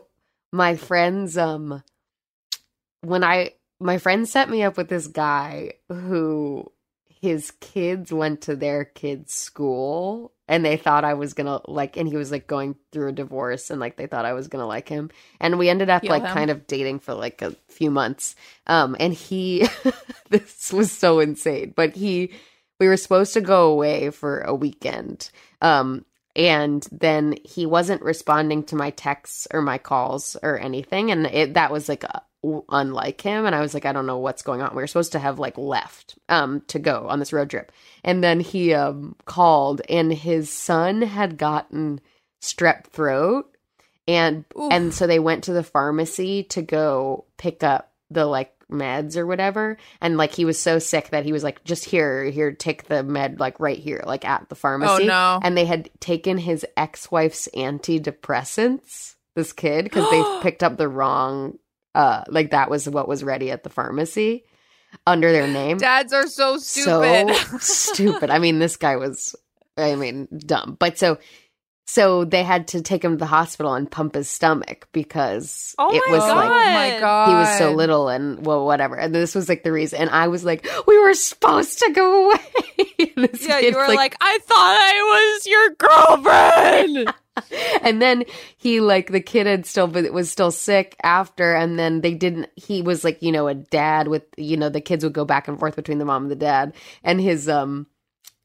[0.51, 1.81] my friends um
[3.01, 6.71] when I my friend set me up with this guy who
[7.21, 12.07] his kids went to their kids' school and they thought I was gonna like and
[12.07, 14.87] he was like going through a divorce and like they thought I was gonna like
[14.87, 15.09] him.
[15.39, 16.33] And we ended up Feel like him.
[16.33, 18.35] kind of dating for like a few months.
[18.67, 19.67] Um and he
[20.29, 22.31] this was so insane, but he
[22.79, 25.31] we were supposed to go away for a weekend.
[25.61, 26.05] Um
[26.35, 31.55] and then he wasn't responding to my texts or my calls or anything and it
[31.55, 32.21] that was like a,
[32.69, 35.11] unlike him and i was like i don't know what's going on we were supposed
[35.13, 37.71] to have like left um to go on this road trip
[38.03, 41.99] and then he um called and his son had gotten
[42.41, 43.49] strep throat
[44.07, 44.71] and Oof.
[44.71, 49.25] and so they went to the pharmacy to go pick up the like meds or
[49.27, 52.87] whatever and like he was so sick that he was like just here here take
[52.87, 55.39] the med like right here like at the pharmacy Oh, no.
[55.43, 61.57] and they had taken his ex-wife's antidepressants this kid because they picked up the wrong
[61.95, 64.43] uh like that was what was ready at the pharmacy
[65.07, 65.77] under their name.
[65.77, 67.33] Dads are so stupid.
[67.35, 68.29] So stupid.
[68.29, 69.35] I mean, this guy was,
[69.77, 70.77] I mean, dumb.
[70.79, 71.17] But so,
[71.85, 75.93] so they had to take him to the hospital and pump his stomach because Oh
[75.93, 76.35] it was God.
[76.37, 76.49] like oh
[76.93, 77.27] my god.
[77.27, 78.95] he was so little and well, whatever.
[78.95, 79.99] And this was like the reason.
[79.99, 82.39] And I was like, we were supposed to go away.
[83.41, 87.13] Yeah, you were like, I thought I was your girlfriend.
[87.81, 88.23] and then
[88.57, 92.49] he like the kid had still but was still sick after and then they didn't
[92.55, 95.47] he was like you know a dad with you know the kids would go back
[95.47, 96.73] and forth between the mom and the dad.
[97.03, 97.87] And his um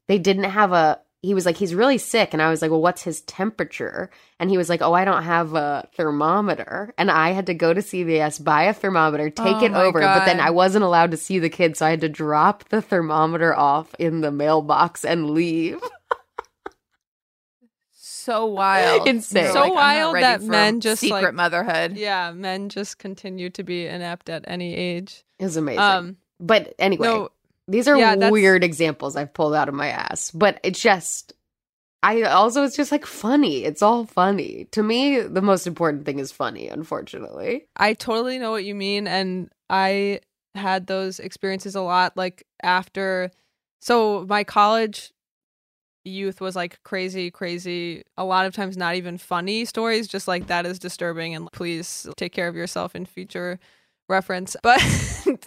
[0.07, 2.33] they didn't have a he was like he's really sick.
[2.33, 4.09] And i was like well what's his temperature?
[4.39, 6.93] And he was like oh i don't have a thermometer.
[6.97, 10.01] And i had to go to cvs buy a thermometer take Oh it over.
[10.01, 12.81] But then i wasn't allowed to see the kid so i had to drop the
[12.81, 15.79] thermometer off in the mailbox and leave
[18.31, 19.07] so wild.
[19.07, 19.51] Insane.
[19.53, 21.97] So like, wild that men just, secret like- motherhood.
[21.97, 25.23] yeah, men just continue to be inept at any age.
[25.39, 27.29] it was amazing Um, but anyway no,
[27.67, 31.33] These are Yeah, weird examples I've pulled out of my ass, but it's just,
[32.03, 33.63] I also, it's just like funny.
[33.63, 34.67] It's all funny.
[34.71, 37.67] To me, the most important thing is funny, unfortunately.
[37.77, 39.05] I totally know what you mean.
[39.07, 40.21] And I
[40.55, 42.17] had those experiences a lot.
[42.17, 43.29] Like after,
[43.81, 45.11] so my college
[46.03, 48.03] youth was like crazy, crazy.
[48.17, 51.35] A lot of times, not even funny stories, just like that is disturbing.
[51.35, 53.59] And please take care of yourself in future
[54.09, 54.55] reference.
[54.63, 54.81] But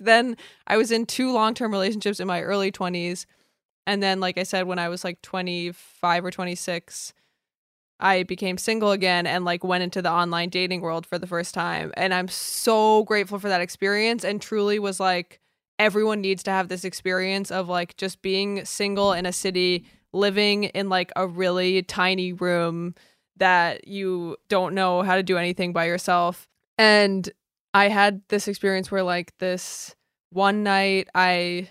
[0.00, 0.36] then
[0.66, 3.26] I was in two long term relationships in my early 20s.
[3.86, 7.12] And then, like I said, when I was like 25 or 26,
[8.00, 11.54] I became single again and like went into the online dating world for the first
[11.54, 11.92] time.
[11.96, 15.40] And I'm so grateful for that experience and truly was like,
[15.78, 19.84] everyone needs to have this experience of like just being single in a city,
[20.14, 22.94] living in like a really tiny room
[23.36, 26.48] that you don't know how to do anything by yourself.
[26.78, 27.28] And
[27.72, 29.94] I had this experience where like this
[30.30, 31.70] one night I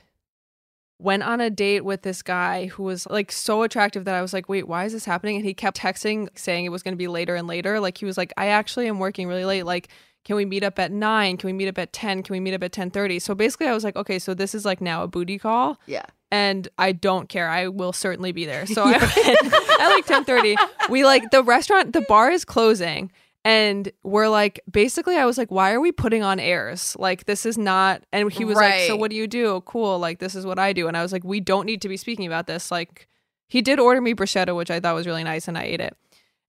[1.00, 4.34] went on a date with this guy who was like so attractive that I was
[4.34, 5.38] like, wait, why is this happening?
[5.38, 7.80] And he kept texting saying it was going to be later and later.
[7.80, 9.64] Like he was like, I actually am working really late.
[9.64, 9.89] Like,
[10.24, 11.36] can we meet up at nine?
[11.36, 12.24] Can we meet up at 10?
[12.24, 13.20] Can we meet up at 1030?
[13.20, 16.06] So basically I was like, okay, so this is like now a booty call Yeah.
[16.34, 17.48] And I don't care.
[17.48, 18.66] I will certainly be there.
[18.66, 20.56] So I went at like 10:30.
[20.90, 23.12] We like the restaurant, the bar is closing
[23.46, 26.96] and we're like basically I was like why are we putting on airs?
[26.98, 29.62] Like this is not and he was like so what do you do?
[29.62, 30.00] Cool.
[30.00, 30.88] Like this is what I do.
[30.88, 32.72] And I was like we don't need to be speaking about this.
[32.72, 33.08] Like
[33.48, 35.96] he did order me bruschetta which I thought was really nice and I ate it.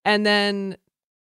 [0.07, 0.79] And then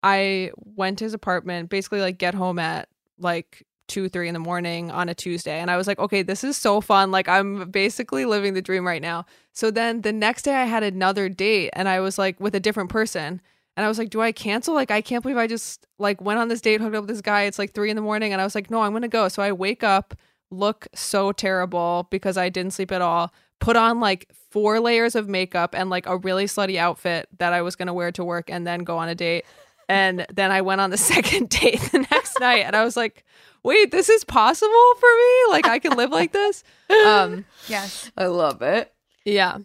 [0.04, 2.88] I went to his apartment, basically like get home at
[3.18, 5.58] like two, three in the morning on a Tuesday.
[5.60, 7.10] And I was like, okay, this is so fun.
[7.10, 9.26] Like I'm basically living the dream right now.
[9.52, 12.60] So then the next day I had another date and I was like with a
[12.60, 13.40] different person.
[13.76, 14.74] And I was like, do I cancel?
[14.74, 17.20] Like, I can't believe I just like went on this date, hooked up with this
[17.20, 17.42] guy.
[17.42, 18.32] It's like three in the morning.
[18.32, 19.28] And I was like, no, I'm gonna go.
[19.28, 20.14] So I wake up,
[20.50, 25.28] look so terrible because I didn't sleep at all, put on like four layers of
[25.28, 28.66] makeup and like a really slutty outfit that I was gonna wear to work and
[28.66, 29.44] then go on a date.
[29.88, 33.24] And then I went on the second date the next night and I was like,
[33.66, 35.50] wait, this is possible for me?
[35.50, 36.64] Like I can live like this?
[37.06, 38.10] Um Yes.
[38.16, 38.92] I love it.
[39.24, 39.58] yeah.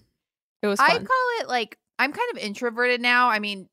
[0.61, 3.29] It was I call it like I'm kind of introverted now.
[3.29, 3.69] I mean,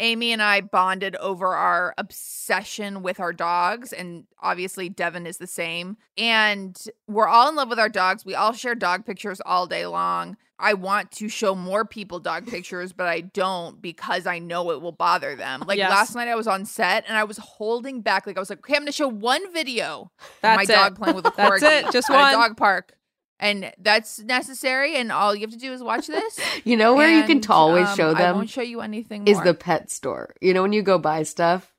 [0.00, 5.46] Amy and I bonded over our obsession with our dogs, and obviously Devin is the
[5.46, 5.96] same.
[6.16, 6.76] And
[7.06, 8.24] we're all in love with our dogs.
[8.24, 10.36] We all share dog pictures all day long.
[10.62, 14.80] I want to show more people dog pictures, but I don't because I know it
[14.80, 15.64] will bother them.
[15.66, 15.90] Like Yes.
[15.90, 18.26] last night, I was on set and I was holding back.
[18.26, 20.76] Like I was like, okay, I'm going to show one video of That's my it.
[20.76, 21.90] dog playing with a That's it.
[21.92, 22.32] Just at a one.
[22.32, 22.94] dog park.
[23.40, 26.38] And that's necessary, and all you have to do is watch this.
[26.64, 29.26] You know where you can t- always um, show I them won't show you anything
[29.26, 29.44] is more.
[29.46, 30.32] the pet store.
[30.40, 31.71] You know when you go buy stuff.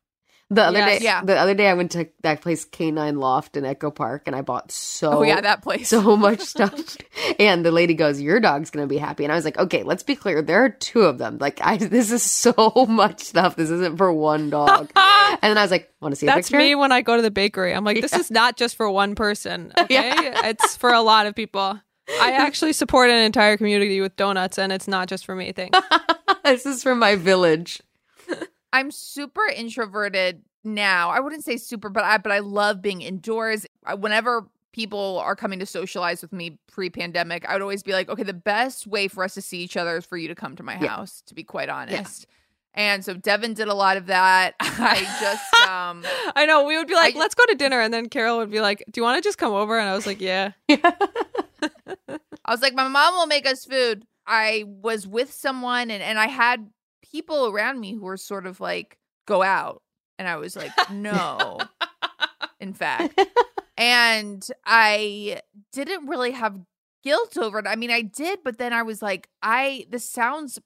[0.53, 0.99] The other Yes.
[0.99, 1.21] day, Yeah.
[1.23, 4.41] the other day I went to that place Canine Loft in Echo Park, and I
[4.41, 5.89] bought so Oh, yeah, that place.
[5.89, 6.97] so much stuff.
[7.39, 10.03] and the lady goes, "Your dog's gonna be happy." And I was like, "Okay, let's
[10.03, 10.41] be clear.
[10.41, 11.37] There are two of them.
[11.39, 12.53] Like, I this is so
[12.89, 13.55] much stuff.
[13.55, 16.49] This isn't for one dog." and then I was like, "Want to see a That's
[16.49, 17.73] picture?" me when I go to the bakery.
[17.73, 19.71] I'm like, this is not just for one person.
[19.79, 20.11] Okay.
[20.15, 21.79] It's for a lot of people.
[22.21, 25.53] I actually support an entire community with donuts and it's not just for me.
[25.53, 25.79] Thanks.
[26.43, 27.81] this is for my village.
[28.73, 31.09] I'm super introverted now.
[31.11, 33.65] I wouldn't say super, but I but I love being indoors.
[33.85, 38.09] I- Whenever people are coming to socialize with me pre-pandemic, I would always be like,
[38.09, 40.55] okay, the best way for us to see each other is for you to come
[40.57, 40.87] to my Yeah.
[40.87, 41.21] house.
[41.27, 42.25] To be quite honest.
[42.73, 44.55] And so Devin did a lot of that.
[44.59, 46.03] I just um
[46.35, 46.63] I know.
[46.65, 47.79] We would be like, let's go to dinner.
[47.79, 49.77] And then Carol would be like, do you want to just come over?
[49.77, 50.53] And I was like, yeah.
[50.69, 54.05] I was like, my mom will make us food.
[54.25, 56.67] I was with someone and, and I had
[57.11, 58.97] people around me who were sort of like,
[59.27, 59.81] go out.
[60.17, 61.59] And I was like, no,
[62.59, 63.19] in fact.
[63.77, 65.41] And I
[65.71, 66.59] didn't really have
[67.03, 67.65] guilt over it.
[67.67, 70.59] I mean, I did, but then I was like, I this sounds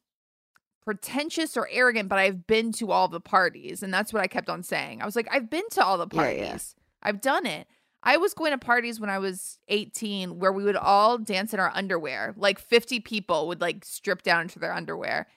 [0.84, 3.84] pretentious or arrogant, but I've been to all the parties.
[3.84, 5.02] And that's what I kept on saying.
[5.02, 6.40] I was like, I've been to all the Yeah, parties.
[6.40, 6.84] yeah.
[7.04, 7.68] I've done it.
[8.04, 11.60] I was going to parties when I was 18 where we would all dance in
[11.60, 12.34] our underwear.
[12.38, 15.28] Like 50 people would like strip down into their underwear.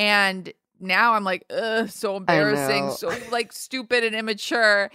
[0.00, 4.90] And now I'm like, ugh, so embarrassing, so like stupid and immature.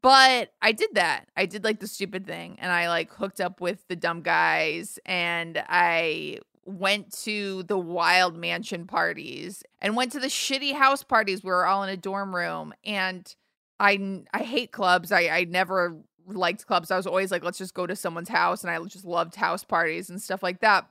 [0.00, 1.26] But I did that.
[1.36, 5.00] I did like the stupid thing and I like hooked up with the dumb guys
[5.04, 11.42] and I went to the wild mansion parties and went to the shitty house parties.
[11.42, 13.34] We were all in a dorm room and
[13.80, 15.10] I I hate clubs.
[15.10, 15.96] I I never
[16.28, 16.92] liked clubs.
[16.92, 19.64] I was always like let's just go to someone's house and I just loved house
[19.64, 20.88] parties and stuff like that.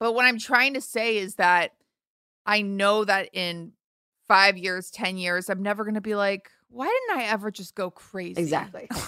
[0.00, 1.74] But what I'm trying to say is that
[2.46, 3.72] I know that in
[4.28, 7.74] 5 years, 10 years, I'm never going to be like why didn't I ever just
[7.74, 8.40] go crazy?
[8.40, 8.88] Exactly.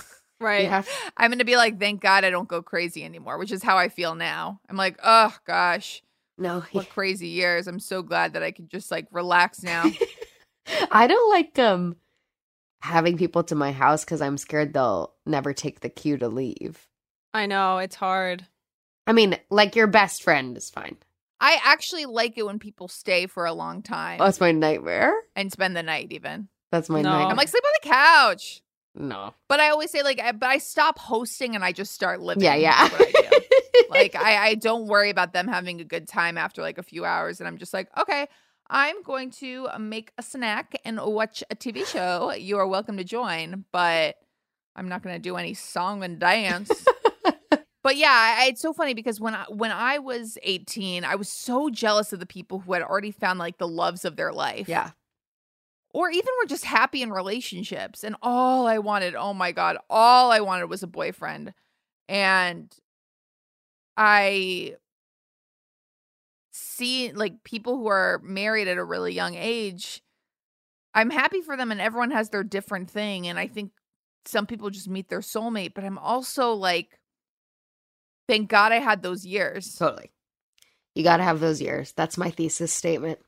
[0.42, 0.64] Right.
[0.64, 3.52] You have I'm going to be like, thank God I don't go crazy anymore, which
[3.52, 4.58] is how I feel now.
[4.68, 6.02] I'm like, oh gosh,
[6.36, 6.64] no.
[6.72, 7.68] what crazy years.
[7.68, 9.84] I'm so glad that I can just like relax now.
[10.90, 11.94] I don't like um
[12.80, 16.88] having people to my house because I'm scared they'll never take the cue to leave.
[17.32, 18.44] I know it's hard.
[19.06, 20.96] I mean, like your best friend is fine.
[21.43, 24.53] I actually like it when people stay for a long oh, time Oh, that's my
[24.53, 25.12] nightmare.
[25.36, 26.49] and spend the night even.
[26.70, 27.11] That's my No.
[27.11, 27.26] nightmare.
[27.28, 28.62] I'm like, sleep on the couch.
[28.95, 29.34] no.
[29.49, 32.45] But I always say, like, I, but I stop hosting and I just start living.
[32.45, 32.88] Yeah, yeah.
[32.88, 33.84] That's what I do.
[33.90, 37.05] like, I, I don't worry about them having a good time after like a few
[37.05, 37.40] hours.
[37.40, 38.26] And I'm just like, okay,
[38.70, 42.32] I'm going to make a snack and watch a TV show.
[42.32, 44.14] You are welcome to join, but
[44.76, 46.70] I'm not going to do any song and dance.
[47.82, 51.28] But yeah, I, it's so funny because when I when I was 18, I was
[51.28, 54.68] so jealous of the people who had already found like the loves of their life.
[54.68, 54.90] Yeah.
[55.94, 58.02] Or even were just happy in relationships.
[58.02, 61.52] And all I wanted, oh my God, all I wanted was a boyfriend.
[62.08, 62.74] And
[63.96, 64.76] I
[66.52, 70.02] see like people who are married at a really young age.
[70.94, 73.26] I'm happy for them and everyone has their different thing.
[73.26, 73.72] And I think
[74.24, 76.98] some people just meet their soulmate, but I'm also like,
[78.28, 79.74] thank God I had those years.
[79.76, 80.10] Totally.
[80.94, 81.92] You got to have those years.
[81.92, 83.18] That's my thesis statement.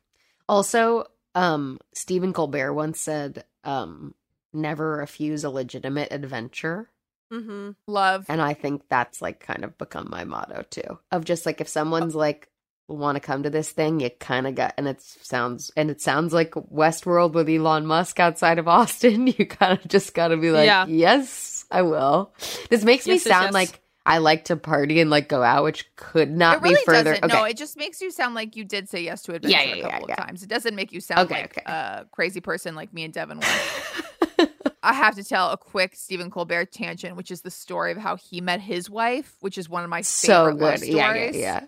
[0.49, 4.14] Also, um Stephen Colbert once said um
[4.53, 6.88] never refuse a legitimate adventure.
[7.32, 7.70] Mm-hmm.
[7.88, 8.26] Love.
[8.28, 10.99] And I think that's like kind of become my motto too.
[11.11, 12.49] Of just like if someone's like
[12.86, 16.01] want to come to this thing, you kind of got and it sounds and it
[16.03, 19.26] sounds like Westworld with Elon Musk outside of Austin.
[19.38, 20.86] You kind of just got to be like, Yeah.
[20.86, 22.32] yes, I will.
[22.68, 23.55] This makes me Yes, yes, sound yes.
[23.55, 26.80] like I like to party and like go out, which could not it really be
[26.84, 27.12] further.
[27.12, 27.24] doesn't.
[27.24, 27.34] Okay.
[27.34, 29.74] No, it just makes you sound like you did say yes to adventure Yeah, yeah,
[29.86, 30.14] a couple yeah.
[30.14, 30.42] of times.
[30.42, 31.62] It doesn't make you sound Okay, like okay.
[31.72, 34.46] a crazy person like me and Devin were.
[34.82, 38.16] I have to tell a quick Stephen Colbert tangent, which is the story of how
[38.16, 40.88] he met his wife, which is one of my so favorite love good.
[40.90, 41.61] Yeah, yeah, yeah.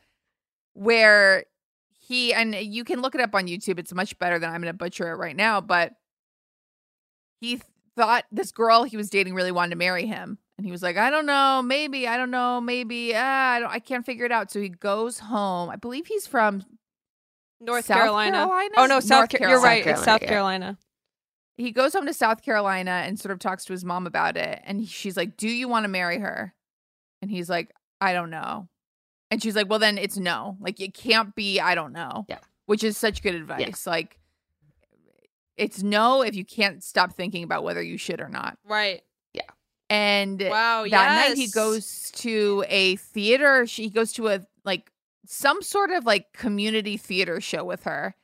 [0.74, 1.45] Where
[2.07, 3.78] he and you can look it up on YouTube.
[3.78, 5.62] It's much better than I'm going to butcher it right now.
[5.62, 5.95] But
[7.41, 7.61] he
[7.97, 10.97] thought this girl he was dating really wanted to marry him, and he was like,
[10.97, 14.33] "I don't know, maybe, I don't know, maybe, ah, I don't, I can't figure it
[14.33, 15.69] out." So he goes home.
[15.71, 16.65] I believe he's from
[17.61, 18.39] North South Carolina.
[18.39, 18.75] Carolina?
[18.77, 19.31] Oh no, South.
[19.31, 19.85] North Ca- You're right.
[19.85, 20.29] South it's South Carolina, yeah.
[20.29, 20.79] Carolina.
[21.57, 24.61] he goes home to South Carolina and sort of talks to his mom about it.
[24.65, 26.55] And he- she's like, Do you want to marry her?
[27.23, 28.69] And he's like, I don't know.
[29.31, 30.57] And she's like, Well, then it's no.
[30.61, 32.27] Like, it can't be, I don't know.
[32.29, 32.39] Yeah.
[32.67, 33.87] Which is such good advice.
[33.87, 34.19] Like,
[35.57, 38.59] it's no if you can't stop thinking about whether you should or not.
[38.69, 39.01] Right.
[39.89, 40.84] And Wow.
[40.84, 40.91] that
[41.28, 43.66] night he goes to a theater.
[43.66, 44.91] She he goes to a like
[45.26, 48.14] some sort of like community theater show with her.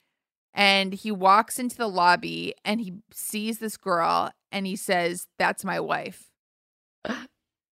[0.55, 5.65] And he walks into the lobby and he sees this girl and he says, That's
[5.65, 6.31] my wife.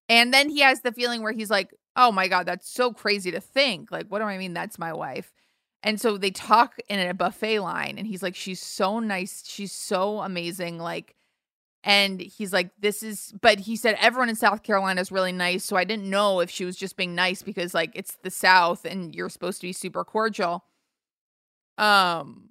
[0.09, 3.31] and then he has the feeling where he's like, Oh my God, that's so crazy
[3.33, 3.91] to think.
[3.91, 4.55] Like, what do I mean?
[4.55, 5.33] That's my wife.
[5.83, 9.43] And so they talk in a buffet line and he's like, She's so nice.
[9.47, 10.79] She's so amazing.
[10.79, 11.15] Like,
[11.83, 15.65] and he's like, This is, but he said, Everyone in South Carolina is really nice.
[15.65, 18.85] So I didn't know if she was just being nice because, like, it's the South
[18.85, 20.65] and you're supposed to be super cordial.
[21.79, 22.51] Um,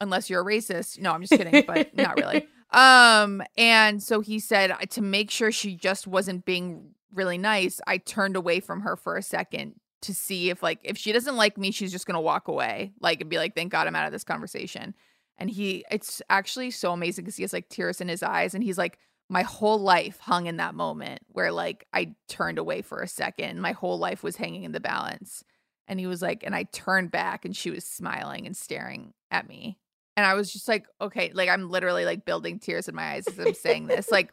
[0.00, 0.98] unless you're a racist.
[0.98, 2.46] No, I'm just kidding, but not really.
[2.72, 7.98] Um, and so he said, To make sure she just wasn't being really nice, I
[7.98, 11.58] turned away from her for a second to see if, like, if she doesn't like
[11.58, 14.12] me, she's just gonna walk away, like, and be like, Thank God I'm out of
[14.12, 14.94] this conversation
[15.40, 18.62] and he it's actually so amazing because he has like tears in his eyes and
[18.62, 23.00] he's like my whole life hung in that moment where like i turned away for
[23.00, 25.42] a second my whole life was hanging in the balance.
[25.88, 29.48] And he was like and i turned back and she was smiling and staring at
[29.48, 29.78] me.
[30.16, 33.26] And i was just like okay like i'm literally like building tears in my eyes
[33.26, 34.10] as i'm saying this.
[34.12, 34.32] Like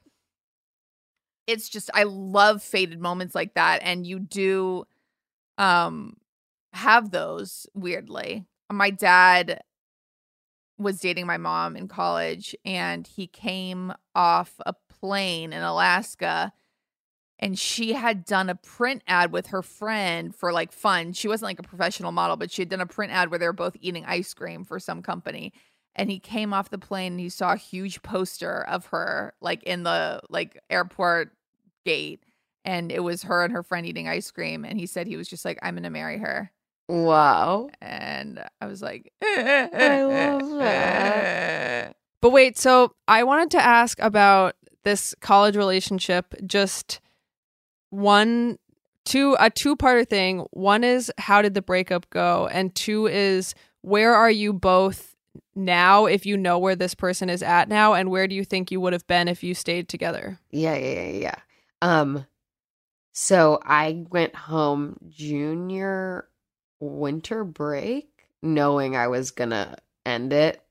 [1.47, 4.85] it's just I love faded moments like that and you do
[5.57, 6.17] um
[6.73, 8.45] have those weirdly.
[8.69, 9.61] My dad
[10.77, 16.51] was dating my mom in college and he came off a plane in Alaska
[17.39, 21.13] and she had done a print ad with her friend for like fun.
[21.13, 23.45] She wasn't like a professional model, but she had done a print ad where they
[23.45, 25.53] were both eating ice cream for some company.
[25.95, 29.63] And he came off the plane and he saw a huge poster of her like
[29.63, 31.31] in the like airport
[31.85, 32.23] gate
[32.65, 35.27] and it was her and her friend eating ice cream and he said he was
[35.27, 36.51] just like I'm going to marry her.
[36.87, 37.69] Wow.
[37.81, 41.95] And I was like I love that.
[42.21, 46.33] But wait, so I wanted to ask about this college relationship.
[46.45, 46.99] Just
[47.89, 48.57] one,
[49.05, 50.45] two, a two-parter thing.
[50.51, 55.15] One is how did the breakup go, and two is where are you both
[55.55, 56.05] now?
[56.05, 58.81] If you know where this person is at now, and where do you think you
[58.81, 60.39] would have been if you stayed together?
[60.51, 61.35] Yeah, yeah, yeah, yeah.
[61.81, 62.25] Um,
[63.13, 66.27] so I went home junior
[66.79, 70.61] winter break, knowing I was gonna end it,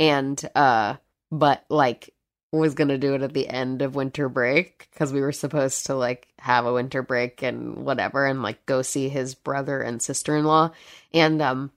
[0.00, 0.96] and uh,
[1.30, 2.14] but like
[2.52, 5.94] was gonna do it at the end of winter break because we were supposed to
[5.94, 10.36] like have a winter break and whatever, and like go see his brother and sister
[10.36, 10.70] in law,
[11.12, 11.70] and um.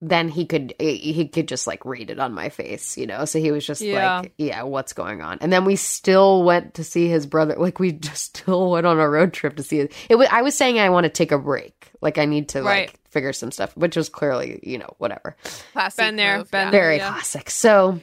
[0.00, 3.24] Then he could he could just like read it on my face, you know.
[3.24, 4.20] So he was just Yeah.
[4.20, 7.56] like, "Yeah, what's going on?" And then we still went to see his brother.
[7.58, 9.92] Like we just still went on a road trip to see it.
[10.08, 11.90] It was, I was saying I want to take a break.
[12.00, 12.90] Like I need to Right.
[12.90, 15.36] like figure some stuff, which was clearly, you know, whatever.
[15.72, 16.70] Classic Been there, move, been yeah.
[16.70, 16.80] there.
[16.80, 17.08] Very yeah.
[17.08, 17.50] classic.
[17.50, 17.98] So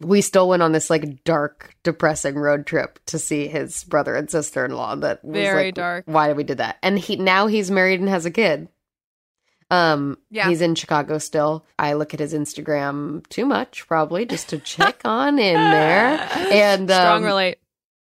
[0.00, 4.28] we still went on this like dark, depressing road trip to see his brother and
[4.28, 4.96] sister in law.
[4.96, 6.04] That was Very like, dark.
[6.08, 6.78] Why did we do that?
[6.82, 8.66] And he now he's married and has a kid.
[9.74, 10.48] Um, Yeah.
[10.48, 11.64] he's in Chicago still.
[11.78, 16.18] I look at his Instagram too much, probably just to check on in there.
[16.50, 17.58] And Strong um, relate.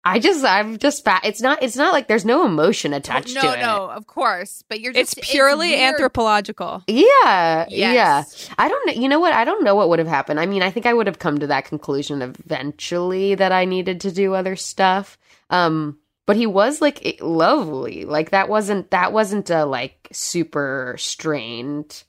[0.04, 1.22] I just, I'm just fat.
[1.26, 3.62] It's not, it's not like there's no emotion attached no, to it.
[3.62, 4.64] no, of course.
[4.68, 5.94] But you're Just, It's purely weird.
[5.94, 6.84] anthropological.
[6.88, 8.48] Yeah, Yes.
[8.50, 8.56] yeah.
[8.58, 8.94] I don't know.
[8.94, 9.32] You know what?
[9.34, 10.40] I don't know what would have happened.
[10.40, 14.02] I mean, I think I would have come to that conclusion eventually that I needed
[14.02, 15.20] to do other stuff.
[15.52, 16.00] Um,
[16.32, 18.06] but he was like lovely.
[18.06, 22.06] Like that wasn't that wasn't a like super strained,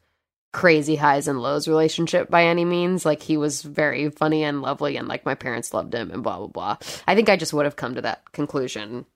[0.52, 3.04] crazy highs and lows relationship by any means.
[3.04, 6.38] Like he was very funny and lovely, and like my parents loved him and blah
[6.38, 6.76] blah blah.
[7.08, 9.06] I think I just would have come to that conclusion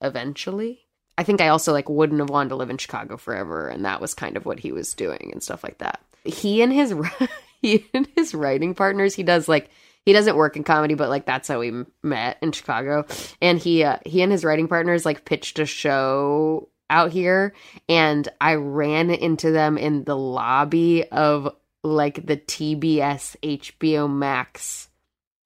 [0.00, 0.80] eventually.
[1.16, 4.00] I think I also like wouldn't have wanted to live in Chicago forever, and that
[4.00, 6.00] was kind of what he was doing and stuff like that.
[6.24, 6.92] He and his
[7.62, 9.70] he and his writing partners, he does like
[10.06, 13.04] he doesn't work in comedy, but like that's how we met in Chicago.
[13.42, 17.52] And he uh, he and his writing partners like pitched a show out here,
[17.88, 24.88] and I ran into them in the lobby of like the TBS HBO Max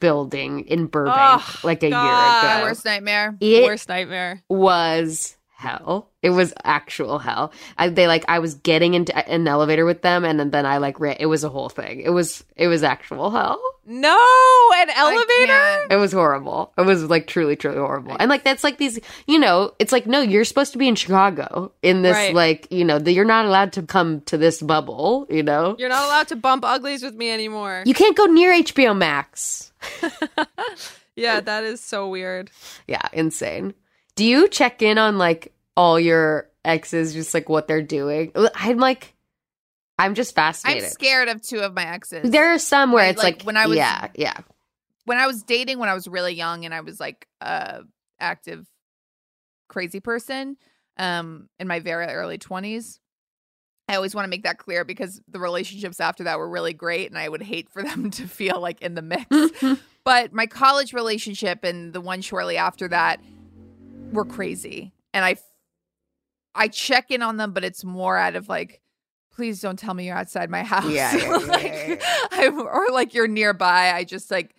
[0.00, 2.02] building in Burbank, Ugh, like a God.
[2.04, 2.64] year My ago.
[2.66, 3.36] worst nightmare.
[3.40, 4.42] It Worst nightmare.
[4.48, 6.08] was hell.
[6.22, 7.52] It was actual hell.
[7.78, 10.78] I, they like I was getting into an elevator with them, and then, then I
[10.78, 11.16] like ran.
[11.20, 12.00] It was a whole thing.
[12.00, 13.60] It was it was actual hell.
[13.86, 14.16] No,
[14.76, 15.86] an elevator.
[15.90, 16.72] It was horrible.
[16.78, 18.16] It was like truly, truly horrible.
[18.20, 20.94] And like that's like these, you know, it's like no, you're supposed to be in
[20.94, 22.34] Chicago in this Right.
[22.34, 25.26] like you know that you're not allowed to come to this bubble.
[25.30, 27.82] You know, You're not allowed to bump uglies with me anymore.
[27.86, 29.72] you can't go near HBO Max.
[31.16, 32.50] yeah, that is so weird.
[32.86, 33.74] Yeah, insane.
[34.20, 38.32] Do you check in on like all your exes, just like what they're doing?
[38.54, 39.14] I'm like,
[39.98, 40.84] I'm just fascinated.
[40.84, 42.30] I'm scared of two of my exes.
[42.30, 44.36] There are some where it's like, like, when I was- yeah, yeah,
[45.06, 47.80] when I was dating when I was really young and I was like a
[48.18, 48.66] active
[49.70, 50.58] crazy person
[50.98, 52.98] um in my very early 20s.
[53.88, 57.08] I always want to make that clear because the relationships after that were really great
[57.08, 59.24] and I would hate for them to feel like in the mix.
[60.04, 63.22] but my college relationship and the one shortly after that
[64.12, 64.92] were crazy.
[65.12, 65.36] And I
[66.54, 68.80] I check in on them but it's more out of like
[69.32, 70.90] please don't tell me you're outside my house.
[70.90, 73.92] Yeah, yeah, yeah, like, yeah, I, or like you're nearby.
[73.92, 74.54] I just like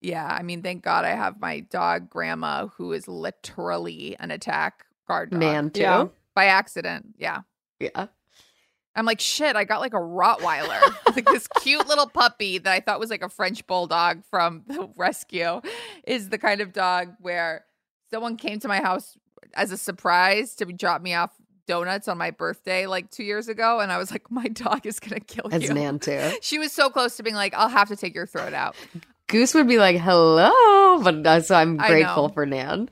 [0.00, 4.84] yeah, I mean, thank God I have my dog Grandma, who is literally an attack
[5.06, 5.38] guard dog.
[5.38, 5.82] man too.
[5.82, 6.06] Yeah.
[6.34, 7.14] by accident.
[7.18, 7.40] Yeah,
[7.78, 8.06] Yeah.
[8.94, 9.56] I'm like shit.
[9.56, 13.22] I got like a Rottweiler, like this cute little puppy that I thought was like
[13.22, 15.60] a French bulldog from the rescue,
[16.06, 17.64] is the kind of dog where
[18.12, 19.16] someone came to my house
[19.54, 21.30] as a surprise to drop me off
[21.66, 25.00] donuts on my birthday like two years ago, and I was like, my dog is
[25.00, 25.74] gonna kill As you.
[25.74, 26.32] Nan too.
[26.42, 28.76] She was so close to being like, I'll have to take your throat out.
[29.28, 32.90] Goose would be like, hello, but uh, so I'm grateful for Nan.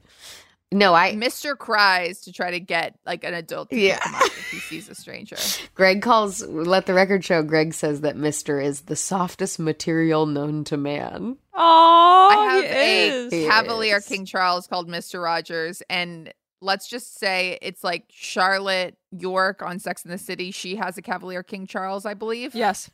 [0.73, 1.59] No, I Mr.
[1.59, 3.99] cries to try to get like an adult to Yeah.
[3.99, 5.37] pick up if he sees a stranger.
[5.75, 8.63] Greg calls let the record show Greg says that Mr.
[8.65, 11.37] is the softest material known to man.
[11.55, 13.49] Oh, I have he a is.
[13.49, 14.01] Cavalier.
[14.01, 15.23] King Charles called Mr.
[15.23, 20.53] Rogers, and let's just say it's like Charlotte York on Sex in the City.
[20.53, 22.55] She has a Cavalier King Charles, I believe.
[22.55, 22.91] Yes.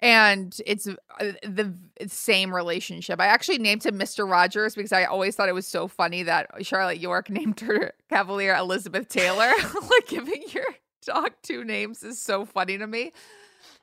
[0.00, 0.94] And it's uh,
[1.42, 1.74] the
[2.06, 3.20] same relationship.
[3.20, 4.30] I actually named him Mr.
[4.30, 8.54] Rogers because I always thought it was so funny that Charlotte York named her Cavalier
[8.56, 9.50] Elizabeth Taylor.
[9.90, 10.66] like giving your
[11.04, 13.12] dog two names is so funny to me.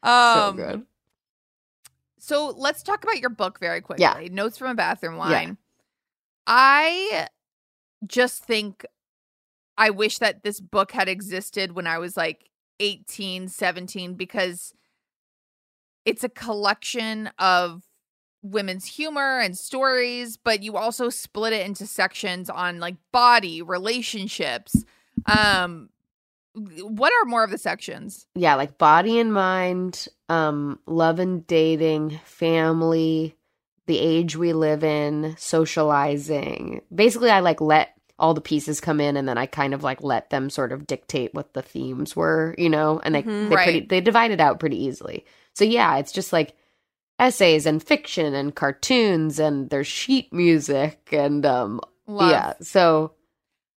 [0.04, 0.86] Um, so good.
[2.20, 4.04] so let's talk about your book very quickly.
[4.04, 4.28] Yeah.
[4.32, 5.20] Notes from a bathroom Yeah.
[5.20, 5.58] line.
[6.46, 7.28] I
[8.06, 8.86] just think
[9.78, 12.50] I wish that this book had existed when I was like
[12.80, 14.74] 18, 17 because
[16.06, 17.84] it's a collection of
[18.42, 24.84] women's humor and stories, but you also split it into sections on like body, relationships.
[25.26, 25.90] Um
[26.56, 28.28] what are more of the sections?
[28.36, 33.36] Yeah, like body and mind, um, love and dating, family,
[33.88, 36.82] the age we live in, socializing.
[36.94, 40.04] Basically, I like let all the pieces come in and then I kind of like
[40.04, 43.50] let them sort of dictate what the themes were, you know, and they Mhm.
[43.50, 45.26] they pretty they divide it out pretty easily.
[45.54, 46.56] So yeah, it's just like
[47.20, 52.32] essays and fiction and cartoons and there's sheet music and um Love.
[52.32, 52.54] yeah.
[52.62, 53.14] So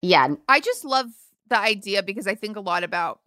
[0.03, 1.07] yeah, I just love
[1.49, 3.21] the idea because I think a lot about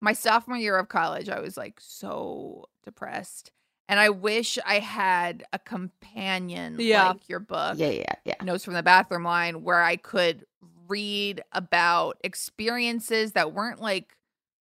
[0.00, 1.28] my sophomore year of college.
[1.28, 3.50] I was like so depressed.
[3.88, 7.08] And I wish I had a companion Yeah.
[7.10, 8.34] like your book, yeah, yeah, yeah.
[8.42, 10.46] Notes from the Bathroom Line, where I could
[10.88, 14.13] read about experiences that weren't like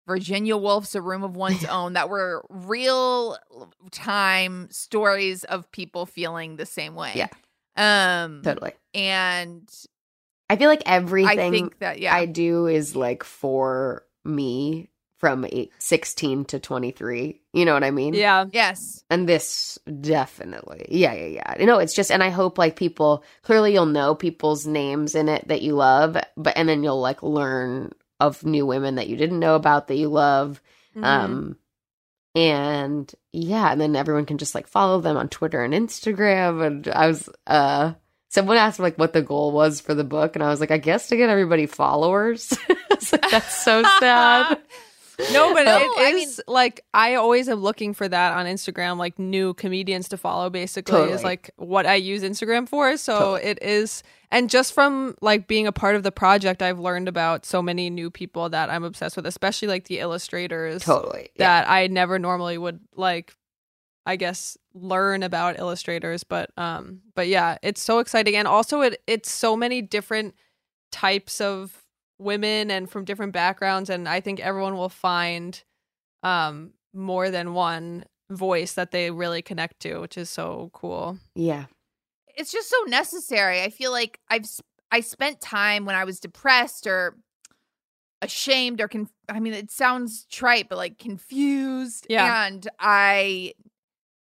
[0.09, 3.39] Virginia Woolf's A Room of One's Own, that were real
[3.93, 7.13] time stories of people feeling the same way.
[7.15, 7.29] Yeah.
[7.77, 8.73] Um Totally.
[8.95, 9.71] and
[10.51, 12.15] I feel like everything I think that yeah.
[12.15, 14.89] I do is like for me
[15.19, 17.41] from eight, 16 to 23.
[17.53, 18.15] You know what I mean?
[18.15, 18.47] Yeah.
[18.53, 19.05] yes.
[19.11, 20.87] And this definitely.
[20.91, 21.61] Yeah, yeah, yeah.
[21.61, 25.29] You know, it's just, and I hope like people, clearly you'll know people's names in
[25.29, 29.16] it that you love, but, and then you'll like learn of new women that you
[29.16, 30.61] didn't know about that you love.
[30.97, 31.05] Mhm.
[31.05, 31.57] Um,
[32.35, 36.64] and yeah, and then everyone can just like follow them on Twitter and Instagram.
[36.66, 37.95] And I was, uh,
[38.29, 40.71] someone asked me like what the goal was for the book, and I was like,
[40.71, 42.57] I guess to get everybody followers.
[43.12, 44.59] Like, That's so sad.
[45.33, 48.99] No, but No, it I is like I always am looking for that on Instagram,
[48.99, 50.49] like new comedians to follow.
[50.49, 51.12] Basically, Totally.
[51.12, 52.97] is like what I use Instagram for.
[52.97, 53.43] So Totally.
[53.51, 57.45] it is, and just from like being a part of the project, I've learned about
[57.45, 61.31] so many new people that I'm obsessed with, especially like the illustrators Totally.
[61.35, 61.62] Yeah.
[61.62, 63.35] that I never normally would like.
[64.07, 69.03] I guess learn about illustrators, but um, but yeah, it's so exciting, and also it
[69.07, 70.35] it's so many different
[70.91, 71.85] types of
[72.19, 75.62] women and from different backgrounds and i think everyone will find
[76.23, 81.66] um more than one voice that they really connect to which is so cool Yeah.
[82.37, 83.62] it's just so necessary.
[83.62, 84.45] I feel like I've
[84.91, 87.16] i spent time when I was depressed or
[88.21, 92.47] ashamed or conf- I mean it sounds trite but like confused Yeah.
[92.47, 93.55] and I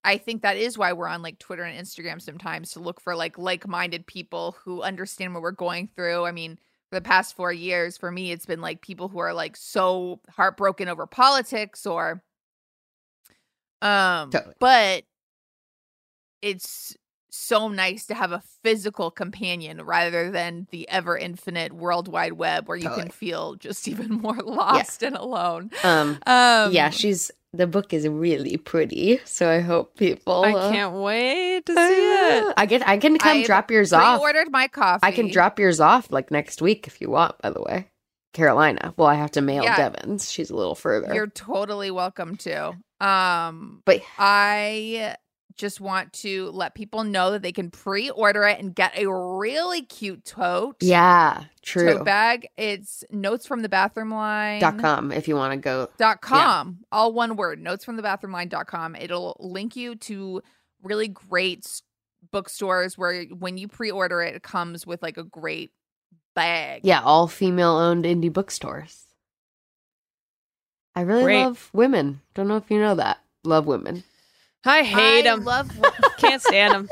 [0.04, 3.16] I think that is why we're on like Twitter and Instagram sometimes to look for
[3.16, 6.24] like like-minded people who understand what we're going through.
[6.26, 6.60] I mean, for
[6.92, 10.88] the past 4 years for me it's been like people who are like so heartbroken
[10.88, 12.24] over politics or
[13.82, 14.56] um Totally.
[14.60, 15.04] but
[16.42, 16.96] it's
[17.30, 22.68] so nice to have a physical companion rather than the ever infinite world wide web
[22.68, 23.04] where you Totally.
[23.04, 25.72] can feel just even more lost and alone.
[25.84, 29.20] Um, Um yeah, she's, the book is really pretty.
[29.26, 30.44] So I hope people.
[30.46, 33.92] i uh, can't wait to see it I get, I can come I've drop yours
[33.92, 34.20] off.
[34.20, 35.02] Pre-ordered my coffee.
[35.04, 37.90] I can drop yours off like next week if you want, by the way.
[38.34, 38.94] Carolina.
[38.98, 39.78] Well, I have to mail Yeah.
[39.78, 40.32] Devon's.
[40.32, 41.14] She's a little further.
[41.14, 42.74] You're totally welcome to.
[43.00, 45.16] Um but I
[45.58, 49.82] just want to let people know that they can pre-order it and get a really
[49.82, 50.78] cute tote.
[50.82, 51.94] yeah, true.
[51.96, 52.48] Tote bag.
[52.58, 54.62] It's notes from the bathroom line.
[54.62, 55.90] Dot com if you want to go.
[55.98, 59.96] dot com all one word notes from the bathroom line dot com it'll link you
[59.96, 60.42] to
[60.84, 61.82] really great
[62.32, 65.72] bookstores where when you pre-order it it comes with like a great
[66.36, 69.04] bag Yeah, all female owned indie bookstores.
[70.96, 71.44] I really Great.
[71.44, 72.22] love women.
[72.34, 73.20] Don't know if you know that.
[73.44, 74.04] Love women.
[74.68, 75.70] I hate I them love
[76.18, 76.90] can't stand them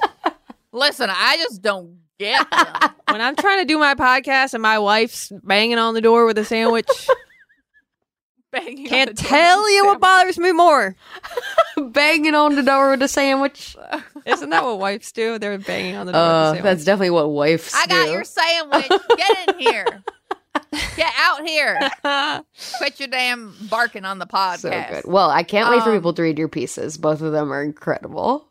[0.72, 2.68] listen i just don't get them
[3.10, 6.38] when i'm trying to do my podcast and my wife's banging on the door with
[6.38, 6.88] a sandwich
[8.52, 10.96] Banging Can't tell you what bothers me more.
[11.90, 13.76] Banging on the door with a sandwich.
[14.26, 15.38] Isn't that what wives do?
[15.38, 16.22] They're banging on the door.
[16.22, 16.64] with Uh, sandwich.
[16.64, 18.88] that's definitely what wives I got your sandwich.
[19.18, 20.04] Get in here.
[20.96, 21.90] Get out here.
[22.78, 24.60] Quit your damn barking on the podcast.
[24.60, 25.04] so good.
[25.06, 26.98] Well, I can't wait for Um, people to read your pieces.
[26.98, 28.48] Both of them are incredible.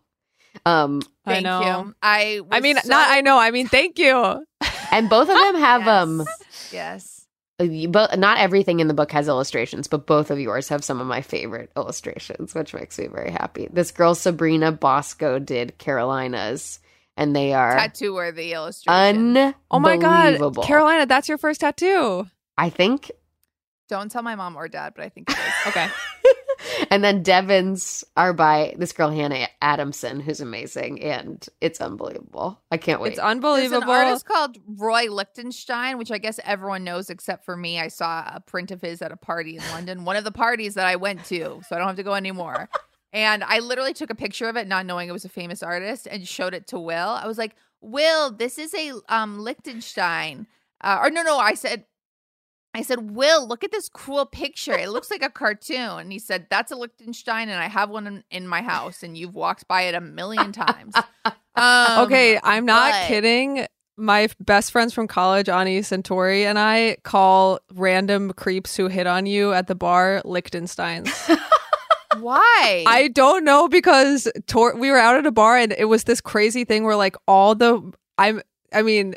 [0.66, 1.62] Um, I Thank know.
[1.86, 1.94] you.
[2.02, 3.38] I I mean, so- not I know.
[3.38, 4.44] I mean, thank you.
[4.92, 6.24] and both of them have um,
[6.72, 7.26] Yes.
[7.60, 11.00] you- but not everything in the book has illustrations, but both of yours have some
[11.00, 13.68] of my favorite illustrations, which makes me very happy.
[13.72, 16.78] This girl Sabrina Bosco did Carolina's,
[17.16, 19.36] and they are Tattoo worthy illustration.
[19.36, 19.56] unbelievable.
[19.70, 22.26] Oh my god, Carolina, that's your first tattoo.
[22.56, 23.10] I think.
[23.88, 25.66] Don't tell my mom or dad, but I think it is.
[25.68, 25.88] Okay.
[26.90, 32.60] And then Devon's are by this girl Hannah Adamson, who's amazing, and it's unbelievable.
[32.70, 33.12] I can't wait.
[33.12, 33.80] It's unbelievable.
[33.80, 37.78] There's an artist called Roy Lichtenstein, which I guess everyone knows except for me.
[37.78, 40.74] I saw a print of his at a party in London, one of the parties
[40.74, 42.68] that I went to, so I don't have to go anymore.
[43.14, 46.06] And I literally took a picture of it, not knowing it was a famous artist,
[46.10, 47.08] and showed it to Will.
[47.10, 50.46] I was like, "Will, this is a um Lichtenstein."
[50.82, 51.84] Uh, or no, no, I said,
[52.74, 54.76] I said, "Will, look at this cool picture.
[54.76, 58.06] It looks like a cartoon." And he said, "That's a Lichtenstein, and I have one
[58.08, 60.94] in, in my house, and you've walked by it a million times."
[61.56, 63.66] Um, okay, I'm not but- kidding.
[63.96, 69.24] My best friends from college, Ani Centauri, and I call random creeps who hit on
[69.26, 71.08] you at the bar Lichtensteins.
[72.20, 72.84] Why?
[72.86, 76.20] I don't know because Tor- we were out at a bar and it was this
[76.20, 78.42] crazy thing where like all the I'm
[78.72, 79.14] I mean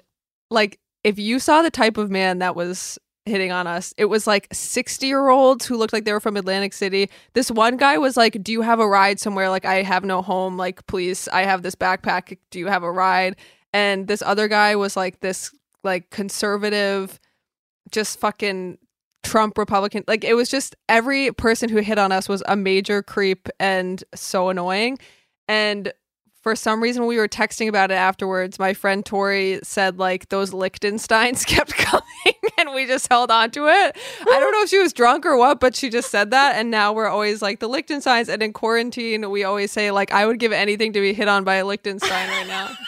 [0.50, 4.26] like if you saw the type of man that was hitting on us it was
[4.26, 7.10] like 60 year olds who looked like they were from Atlantic City.
[7.34, 9.50] This one guy was like do you have a ride somewhere?
[9.50, 10.58] Like I have no home.
[10.58, 12.38] Like please I have this backpack.
[12.52, 13.36] Do you have a ride?
[13.74, 15.54] And this other guy was like this
[15.84, 17.20] like conservative
[17.92, 18.78] just fucking
[19.24, 20.04] Trump Republican.
[20.08, 24.04] Like it was just every person who hit on us was a major creep and
[24.16, 24.98] so annoying.
[25.48, 25.92] And
[26.42, 28.58] for some reason, we were texting about it afterwards.
[28.58, 32.04] My friend Tori said like those Lichtensteins kept coming,
[32.58, 33.98] and we just held on to it.
[34.22, 36.72] I don't know if she was drunk or what, but she just said that, and
[36.72, 38.30] now we're always like the Lichtensteins.
[38.30, 41.44] And in quarantine, we always say like I would give anything to be hit on
[41.44, 42.72] by a Lichtenstein right now.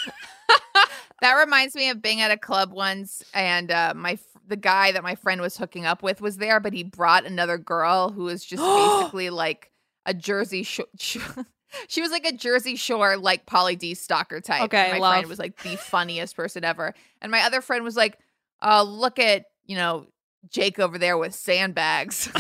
[1.21, 4.15] That reminds me of being at a club once, and uh, my
[4.49, 7.57] the guy that my friend was hooking up with was there, but he brought another
[7.57, 9.71] girl who was just basically like
[10.05, 10.87] a Jersey Shore.
[11.87, 14.63] she was like a Jersey Shore like Pauly D stalker type.
[14.63, 15.13] Okay, and my love.
[15.13, 18.17] friend was like the funniest person ever, and my other friend was like,
[18.61, 20.07] "Oh, look at you know
[20.49, 22.29] Jake over there with sandbags."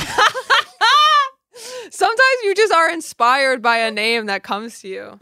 [1.91, 5.17] Sometimes you just are inspired by a name that comes to you.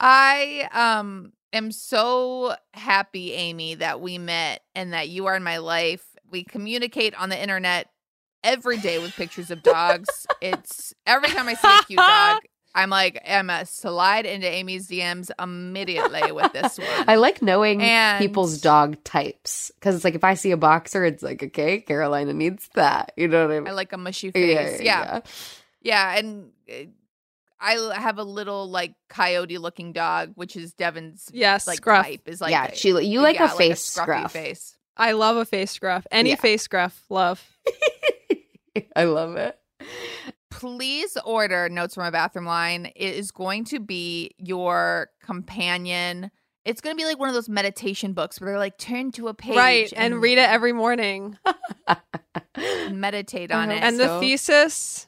[0.00, 5.58] I um am so happy, Amy, that we met and that you are in my
[5.58, 6.04] life.
[6.30, 7.88] We communicate on the internet
[8.44, 10.26] every day with pictures of dogs.
[10.40, 12.38] it's every time I see a cute dog,
[12.74, 16.86] I'm like, Emma, slide into Amy's DMs immediately with this one.
[17.08, 21.04] I like knowing And- people's dog types because it's like if I see a boxer,
[21.04, 23.12] it's like okay, Carolina needs that.
[23.16, 23.68] You know what I mean?
[23.68, 24.80] I like a mushy Yeah, face.
[24.82, 25.20] yeah, Yeah.
[25.80, 26.18] Yeah.
[26.18, 26.74] and uh,
[27.60, 32.06] I have a little like coyote looking dog, which is Devon's Yes, like scruff.
[32.06, 32.22] type.
[32.26, 34.32] Is like Yeah, she- you like a yeah, face scruffy scruff.
[34.32, 34.76] face.
[34.96, 36.06] I love a face scruff.
[36.10, 36.36] Any Yeah.
[36.36, 37.44] face scruff, love.
[38.96, 39.58] I love it.
[40.50, 42.86] please order Notes from a Bathroom Line.
[42.96, 46.30] It is going to be your companion.
[46.64, 49.28] It's going to be like one of those meditation books where they're like turn to
[49.28, 51.38] a page right, and, read it every morning.
[52.90, 53.62] meditate uh-huh.
[53.62, 53.82] on it.
[53.82, 55.07] and the thesis,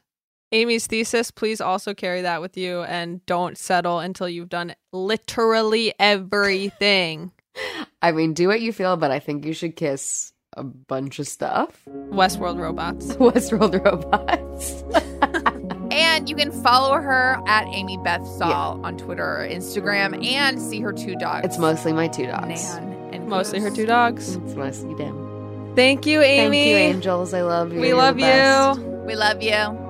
[0.53, 5.95] Amy's thesis, please also carry that with you and don't settle until you've done literally
[5.99, 7.31] everything.
[8.03, 11.29] I mean, do what you feel, but I think you should kiss a bunch of
[11.29, 11.81] stuff.
[11.89, 13.07] Westworld robots.
[13.17, 14.85] Westworld robots.
[15.93, 20.81] And you can follow her at Amy Beth Saul on Twitter or Instagram and see
[20.81, 21.45] her two dogs.
[21.45, 22.77] It's mostly my two dogs.
[22.77, 24.37] Nan and Mostly her two dogs.
[24.37, 25.73] It's mostly them.
[25.75, 26.59] Thank you, Amy.
[26.59, 27.35] Thank you, angels.
[27.35, 27.81] I love you.
[27.81, 29.05] We You're love you.
[29.05, 29.90] We love you.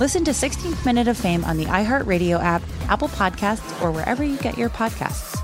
[0.00, 4.36] Listen to 16th Minute of Fame on the iHeartRadio app, Apple Podcasts, or wherever you
[4.38, 5.38] get your podcasts.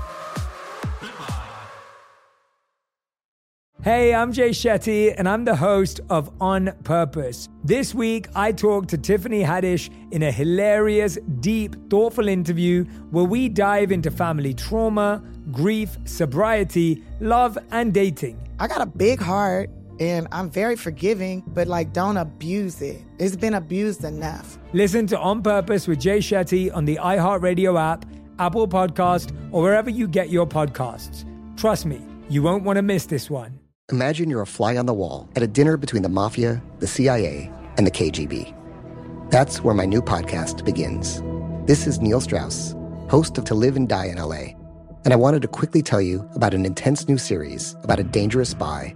[3.81, 7.47] Hey, I'm Jay Shetty, and I'm the host of On Purpose.
[7.63, 13.47] This week, I talked to Tiffany Haddish in a hilarious, deep, thoughtful interview where we
[13.47, 15.23] dive into family trauma,
[15.53, 18.37] grief, sobriety, love, and dating.
[18.59, 19.69] I got a big heart
[20.01, 23.03] and I'm very forgiving, but like don't abuse it.
[23.19, 24.57] It's been abused enough.
[24.73, 28.05] Listen to On Purpose with Jay Shetty on the iHeartRadio app,
[28.39, 31.23] Apple Podcast, or wherever you get your podcasts.
[31.55, 33.59] Trust me, you won't want to miss this one.
[33.91, 37.51] Imagine you're a fly on the wall at a dinner between the mafia, the CIA,
[37.77, 38.55] and the KGB.
[39.29, 41.21] That's where my new podcast begins.
[41.67, 42.73] This is Neil Strauss,
[43.07, 44.55] host of To Live and Die in LA,
[45.03, 48.49] and I wanted to quickly tell you about an intense new series about a dangerous
[48.49, 48.95] spy